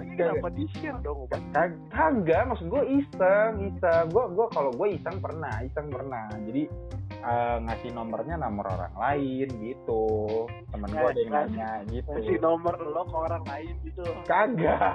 Ya? 0.00 0.06
Lagi 0.06 0.16
kenapa 0.16 0.48
di 0.50 0.64
share 0.72 0.98
dong 1.00 1.18
obat 1.24 1.42
Kag- 1.50 1.80
Kagak, 1.88 2.42
maksud 2.46 2.66
gua 2.66 2.82
iseng, 2.82 3.52
iseng. 3.66 4.04
Gua 4.08 4.24
gua 4.26 4.46
kalau 4.48 4.70
gua 4.70 4.88
iseng 4.88 5.16
pernah, 5.18 5.54
iseng 5.60 5.86
pernah. 5.88 6.26
Jadi 6.40 6.64
eh, 7.20 7.56
ngasih 7.60 7.90
nomornya 7.92 8.36
nomor 8.36 8.64
orang 8.66 8.94
lain 8.94 9.48
gitu. 9.60 10.04
Temen 10.70 10.88
gua 10.88 11.06
ada 11.06 11.20
yang 11.20 11.28
Ngasih- 11.30 11.52
nanya 11.52 11.70
gitu. 11.86 12.10
kasih 12.10 12.38
nomor 12.38 12.74
lo 12.80 13.02
ke 13.04 13.16
orang 13.18 13.44
lain 13.44 13.74
gitu 13.82 14.04
Kagak. 14.24 14.80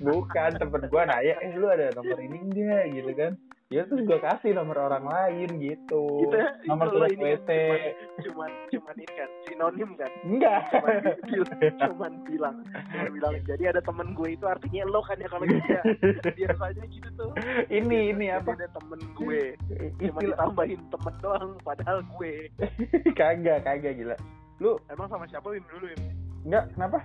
Bukan 0.00 0.50
temen 0.56 0.82
gua 0.86 1.02
nanya, 1.04 1.34
eh 1.38 1.52
lu 1.52 1.66
ada 1.66 1.90
nomor 1.92 2.18
ini 2.18 2.38
enggak 2.40 2.84
gitu 2.92 3.10
kan? 3.12 3.32
Ya 3.70 3.86
terus 3.86 4.02
gua 4.02 4.18
kasih 4.18 4.50
nomor 4.58 4.74
orang 4.82 5.06
lain 5.06 5.62
gitu. 5.62 6.26
Gitu 6.26 6.34
ya, 6.34 6.50
nomor 6.66 6.90
itu 6.90 6.96
lo 6.98 7.06
tulis 7.06 7.14
ini 7.14 7.22
WC. 7.38 7.50
cuman 8.26 8.50
cuman 8.66 8.94
ini 8.98 9.12
kan 9.14 9.30
sinonim 9.46 9.90
kan 9.94 10.10
Enggak. 10.26 10.60
cuman 10.74 10.94
bilang 11.22 11.60
cuman 11.78 12.12
bilang 12.26 12.56
cuman 12.66 13.08
bilang 13.14 13.34
jadi 13.46 13.70
ada 13.70 13.78
temen 13.78 14.10
gue 14.18 14.28
itu 14.34 14.42
artinya 14.50 14.82
lo 14.90 15.00
kan 15.06 15.22
ya 15.22 15.28
kalau 15.30 15.46
gitu 15.46 15.68
ya 15.70 15.82
biasanya 16.34 16.84
gitu 16.90 17.08
tuh 17.14 17.30
ini 17.70 18.10
ini 18.10 18.26
Jadi 18.26 18.42
apa? 18.42 18.50
ada 18.58 18.68
temen 18.74 19.00
gue 19.14 19.42
cuma 20.02 20.18
ditambahin 20.18 20.80
temen 20.90 21.14
doang 21.22 21.50
padahal 21.62 21.98
gue 22.18 22.32
kagak 23.18 23.62
kagak 23.62 23.94
gila. 23.94 24.18
Lu 24.58 24.82
emang 24.90 25.06
sama 25.06 25.30
siapa 25.30 25.46
Wim 25.46 25.62
dulu 25.70 25.86
Wim 25.94 26.00
enggak 26.42 26.74
kenapa? 26.74 26.98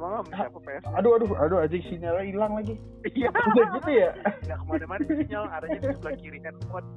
Sama 0.00 0.24
siapa 0.32 0.58
PS 0.58 0.82
Aduh 0.96 1.12
aduh 1.14 1.30
aduh 1.36 1.58
anjing 1.60 1.84
sinyalnya 1.84 2.24
hilang 2.24 2.52
lagi. 2.56 2.74
iya 3.12 3.28
Udah 3.28 3.66
gitu 3.76 3.90
ya? 3.92 4.10
nggak 4.42 4.56
ke 4.56 4.64
mana-mana 4.64 5.04
sinyal 5.04 5.44
adanya 5.46 5.78
di 5.78 5.88
sebelah 5.92 6.14
kiri 6.16 6.38
handphone 6.40 6.88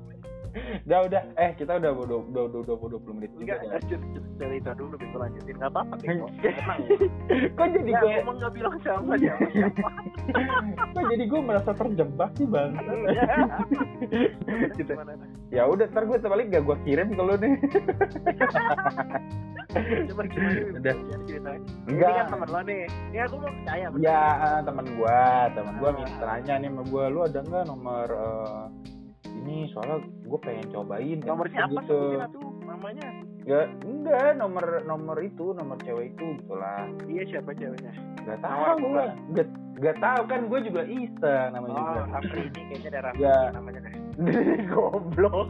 Udah 0.84 1.00
udah 1.06 1.22
eh 1.36 1.52
kita 1.54 1.72
udah 1.76 1.92
udah 1.92 2.18
udah 2.24 2.44
udah 2.46 2.60
udah 2.62 2.76
udah 2.78 3.00
puluh 3.02 3.16
menit 3.16 3.32
juga 3.34 3.58
enggak 3.58 3.82
ya. 3.90 3.98
cerita 4.38 4.72
dulu 4.74 4.94
Bego 4.96 5.18
lanjutin 5.18 5.56
nggak 5.58 5.72
apa-apa 5.72 5.94
Bego 5.98 6.28
tenang 6.38 6.80
Kok 7.58 7.68
jadi 7.72 7.90
ya 7.90 8.00
gue 8.00 8.10
ngomong 8.20 8.36
nggak 8.38 8.54
bilang 8.54 8.76
siapa 8.80 9.14
siapa 9.18 9.46
siapa 9.50 9.90
kok 10.94 11.04
jadi 11.10 11.24
gue 11.26 11.42
merasa 11.42 11.72
terjebak 11.74 12.32
sih 12.36 12.46
bang? 12.46 12.72
Gitu. 14.74 14.94
Gimana, 14.94 15.14
Nah? 15.14 15.28
Ya 15.50 15.64
udah 15.66 15.86
ntar 15.88 16.06
gue 16.06 16.18
balik 16.20 16.50
gak 16.50 16.64
gue 16.64 16.78
kirim 16.84 17.10
ke 17.12 17.22
lu 17.22 17.36
nih. 17.36 17.54
Coba 20.10 20.24
gimana? 20.30 20.60
Udah. 20.78 20.96
Ceritain. 21.26 21.62
Ini 21.62 21.90
Enggak. 21.90 22.12
kan 22.14 22.26
temen 22.30 22.50
lo 22.50 22.60
nih. 22.62 22.84
Ini 23.10 23.20
aku 23.26 23.36
mau 23.38 23.52
percaya. 23.52 23.86
bener. 23.90 24.04
Ya 24.04 24.22
teman 24.62 24.86
gua, 24.94 25.22
teman 25.52 25.74
gua 25.78 25.90
Ah. 25.90 25.96
minta 25.98 26.32
nih 26.38 26.70
sama 26.70 26.82
gua, 26.88 27.04
lu 27.10 27.20
ada 27.24 27.40
nggak 27.42 27.64
nomor 27.66 28.08
eh, 28.10 28.64
ini 29.34 29.56
soalnya 29.74 29.98
gue 30.34 30.42
pengen 30.42 30.66
cobain 30.74 31.18
kan 31.22 31.30
Nomor 31.30 31.46
siapa 31.48 31.78
gitu. 31.78 32.00
tuh 32.34 32.50
namanya? 32.66 33.06
Gak, 33.44 33.68
enggak 33.86 34.30
nomor 34.34 34.66
nomor 34.82 35.18
itu 35.22 35.54
nomor 35.54 35.78
cewek 35.78 36.16
itu 36.16 36.26
gitu 36.42 36.54
lah 36.58 36.90
Iya 37.06 37.24
siapa 37.30 37.54
ceweknya? 37.54 37.94
Gak 38.26 38.40
tahu 38.42 38.88
lah 38.90 39.14
Gak, 39.38 39.48
gak 39.78 39.98
tahu 40.02 40.22
kan 40.26 40.42
gue 40.50 40.60
juga 40.66 40.82
iseng 40.84 41.48
namanya 41.54 41.76
Oh, 41.76 41.86
juga 41.86 42.02
Raffi 42.10 42.40
ini 42.42 42.62
kayaknya 42.66 42.90
ada 42.90 43.02
Raffi 43.06 43.22
Ya. 43.22 43.38
namanya 43.54 43.80
deh. 43.86 43.94
goblok 44.74 45.50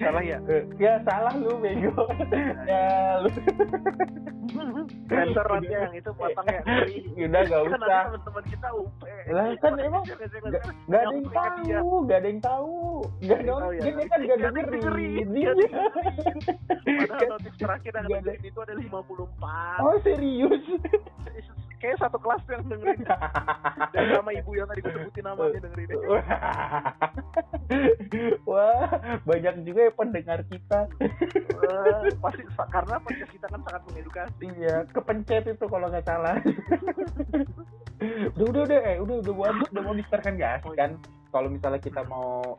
Salah 0.00 0.22
ya? 0.24 0.38
ya 0.80 0.98
salah 1.04 1.34
lu 1.36 1.60
bego 1.60 2.08
ya 2.66 3.20
lu 3.22 3.30
Sensor 5.08 5.46
nanti 5.50 5.72
yang 5.72 5.94
itu 5.94 6.10
potong 6.14 6.46
ya. 6.46 6.60
Udah 7.26 7.42
gak 7.44 7.60
Kan 7.64 7.70
usah 7.74 7.78
teman-teman 7.80 8.44
kita 8.48 8.68
UP. 8.76 9.02
Lah, 9.32 9.46
kan 9.58 9.72
emang 9.80 10.04
Gak, 10.04 11.00
ada 11.00 11.14
yang 11.14 11.28
tahu, 11.32 11.90
gak 12.06 12.18
ada 12.20 12.28
yang 12.28 12.42
tahu, 12.44 12.76
gak 13.24 13.38
ada 13.40 13.52
ya. 13.72 13.82
yang 13.88 14.08
kan 14.08 14.20
gak 14.24 14.38
dengerin. 14.44 15.28
Padahal 16.84 17.26
notif 17.34 17.54
terakhir 17.58 17.92
yang 17.96 18.06
dengerin 18.08 18.42
itu 18.44 18.58
ada 18.60 18.72
54. 18.76 19.84
Oh 19.84 19.96
serius? 20.04 20.62
Kayak 21.84 22.00
satu 22.00 22.16
kelas 22.16 22.40
tuh 22.48 22.52
yang 22.56 22.64
dengerin. 22.64 23.00
Dan 23.92 24.04
sama 24.16 24.30
ibu 24.32 24.50
yang 24.56 24.66
tadi 24.72 24.80
gue 24.80 24.92
sebutin 24.96 25.22
namanya 25.28 25.60
dengerin. 25.60 25.88
Wah, 28.48 28.88
banyak 29.28 29.54
juga 29.68 29.80
ya 29.84 29.92
pendengar 29.92 30.40
kita. 30.48 30.80
Wah, 31.60 32.00
pasti 32.24 32.42
karena 32.72 32.96
podcast 33.04 33.32
kita 33.36 33.46
kan 33.52 33.60
sangat 33.68 33.82
mengedukasi. 33.92 34.44
Iya, 34.48 34.88
kepencet 34.96 35.44
itu 35.44 35.66
kalau 35.68 35.92
nggak 35.92 36.08
salah. 36.08 36.40
udah, 38.32 38.46
udah, 38.48 38.62
udah, 38.64 38.80
eh, 38.80 38.96
udah, 39.04 39.16
udah, 39.20 39.32
udah, 39.36 39.68
udah 39.68 39.82
mau 39.84 39.92
diserahkan 39.92 40.40
gas 40.40 40.64
kan? 40.80 40.96
Kalau 41.28 41.52
misalnya 41.52 41.84
kita 41.84 42.00
mau 42.08 42.56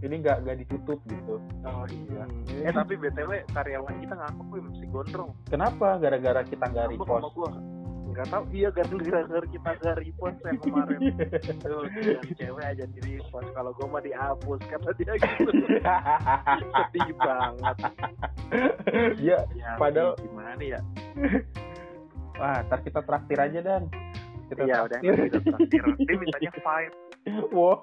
ini 0.00 0.16
nggak 0.18 0.48
nggak 0.48 0.56
ditutup 0.64 0.98
gitu. 1.12 1.36
Oh 1.62 1.84
iya. 1.92 2.24
Hmm, 2.24 2.64
Eh 2.64 2.72
tapi 2.72 2.96
btw 2.96 3.44
karyawan 3.52 4.00
kita 4.00 4.16
ngambek 4.16 4.46
gue 4.48 4.60
mesti 4.64 4.86
gondrong. 4.88 5.30
Kenapa? 5.52 6.00
Gara-gara 6.00 6.40
kita 6.40 6.64
nggak 6.72 6.88
sama 6.88 7.20
repost. 7.20 7.81
Gue. 8.12 8.14
Enggak 8.14 8.28
tahu 8.28 8.44
iya 8.52 8.68
gara-gara 8.68 9.46
kita 9.48 9.70
nggak 9.72 9.96
repost 9.98 10.38
yang 10.44 10.58
kemarin. 10.60 11.00
Tuh, 11.58 11.84
cewek 12.34 12.64
aja 12.66 12.84
di 12.86 13.00
repost. 13.02 13.48
Kalau 13.50 13.70
gue 13.72 13.86
mah 13.86 14.02
dihapus 14.02 14.60
kata 14.62 14.90
dia 14.94 15.12
gitu. 15.16 15.50
Sedih 16.92 17.10
banget. 17.16 17.76
ya, 19.18 19.38
Ya, 19.52 19.70
Padahal- 19.74 20.16
gimana 20.18 20.60
ya? 20.60 20.80
wah, 22.34 22.60
ntar 22.62 22.80
kita 22.80 23.00
traktir 23.00 23.38
aja 23.38 23.60
dan. 23.60 23.82
Kita 24.46 24.62
Iya 24.62 24.84
udah 24.84 24.98
kita 25.00 25.40
traktir. 25.40 25.80
Dia 25.98 26.16
mintanya 26.18 26.52
five 26.58 26.92
Wah. 27.48 27.78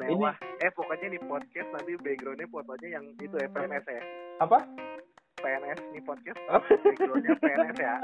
mewah. 0.00 0.34
Eh 0.58 0.72
pokoknya 0.72 1.12
nih 1.12 1.22
podcast 1.22 1.68
nanti 1.70 1.94
backgroundnya 1.96 2.48
fotonya 2.48 2.88
yang 2.98 3.04
itu 3.14 3.30
PNS 3.30 3.84
ya. 3.86 4.02
Apa? 4.40 4.58
PNS 5.42 5.80
nih 5.90 6.02
podcast 6.06 6.38
backgroundnya 6.46 7.34
PNS 7.42 7.76
ya. 7.76 7.94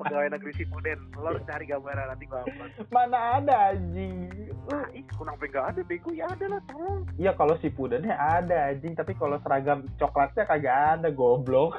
Pegawai 0.00 0.28
negeri 0.32 0.52
Sipuden. 0.56 0.98
Lo 1.20 1.36
harus 1.36 1.44
cari 1.44 1.64
gambaran 1.68 2.06
nanti 2.16 2.24
gua 2.24 2.42
upload. 2.48 2.70
Mana 2.88 3.18
ada 3.38 3.54
anjing? 3.76 4.32
Ah, 4.72 4.86
ih, 4.96 5.04
kunang 5.14 5.36
bego 5.36 5.60
ada, 5.60 5.80
bego 5.84 6.10
ya 6.16 6.30
ada 6.32 6.46
lah, 6.46 6.60
tolong. 6.70 7.04
Ya 7.20 7.36
kalau 7.36 7.58
si 7.60 7.68
pudennya 7.68 8.16
ada 8.16 8.72
anjing, 8.72 8.96
tapi 8.96 9.12
kalau 9.18 9.36
seragam 9.44 9.84
coklatnya 10.00 10.48
kagak 10.48 10.76
ada 10.98 11.08
goblok. 11.12 11.76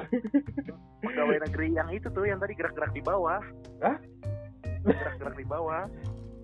Pegawai 1.05 1.41
negeri 1.49 1.67
yang 1.73 1.89
itu 1.89 2.07
tuh, 2.13 2.29
yang 2.29 2.37
tadi 2.37 2.53
gerak-gerak 2.53 2.93
di 2.93 3.01
bawah. 3.01 3.41
Hah? 3.81 3.97
Gerak-gerak 4.85 5.35
di 5.35 5.45
bawah. 5.49 5.89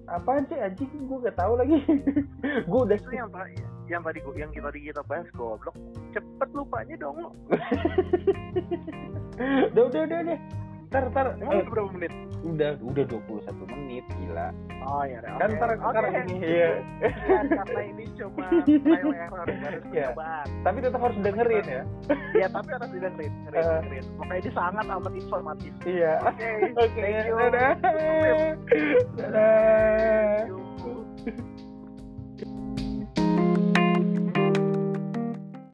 Apaan 0.07 0.47
sih 0.47 0.55
anjing? 0.55 0.87
Gue 1.05 1.19
gak 1.19 1.35
tahu 1.35 1.59
lagi. 1.59 1.83
gue 2.71 2.79
udah 2.79 2.97
Itu 2.97 3.11
yang 3.11 3.27
tadi, 3.27 3.59
yang 3.87 4.01
tadi 4.01 4.19
gua- 4.19 4.35
yang 4.35 4.49
kita 4.49 4.69
kita 4.69 5.01
bahas 5.03 5.29
goblok. 5.31 5.75
Cepet 6.11 6.49
lupanya 6.51 6.95
dong 6.97 7.17
lo. 7.17 7.31
udah 9.69 9.83
udah 9.85 10.01
udah 10.03 10.19
udah. 10.23 10.39
Ntar 10.87 11.03
ntar 11.11 11.35
Emang 11.35 11.51
udah 11.51 11.67
berapa 11.67 11.89
menit? 11.91 12.11
udah 12.47 12.79
udah 12.79 13.03
21 13.03 13.67
menit 13.67 14.07
gila. 14.15 14.55
Oh 14.87 15.03
iya, 15.03 15.19
udah, 15.19 15.35
Kan 15.35 15.49
ntar 15.51 15.69
Oke. 15.69 15.83
sekarang 15.83 16.13
ini 16.15 16.35
iya. 16.39 16.69
Ya, 17.03 17.39
karena 17.43 17.81
ini 17.83 18.03
cuma 18.15 18.47
trial 18.63 19.11
error 19.11 19.43
baru 19.43 19.79
Iya. 19.91 20.07
percobaan. 20.07 20.47
Tapi 20.63 20.77
tetap 20.79 21.01
harus 21.03 21.17
dengerin 21.19 21.65
ya. 21.67 21.83
Ya 22.33 22.47
tapi 22.47 22.69
harus 22.71 22.87
didengerin, 22.87 23.31
dengerin, 23.43 23.51
Eh. 23.51 23.79
dengerin. 23.83 24.05
Pokoknya 24.15 24.39
ini 24.39 24.51
sangat 24.55 24.85
amat 24.87 25.13
informatif. 25.13 25.71
Iya. 25.83 26.13
Oke, 26.23 26.47
Oke, 26.71 26.87
thank 26.95 27.27
you. 27.27 27.35
dadah. 27.35 27.71
Dadah. 29.19 30.47
You. 30.47 30.57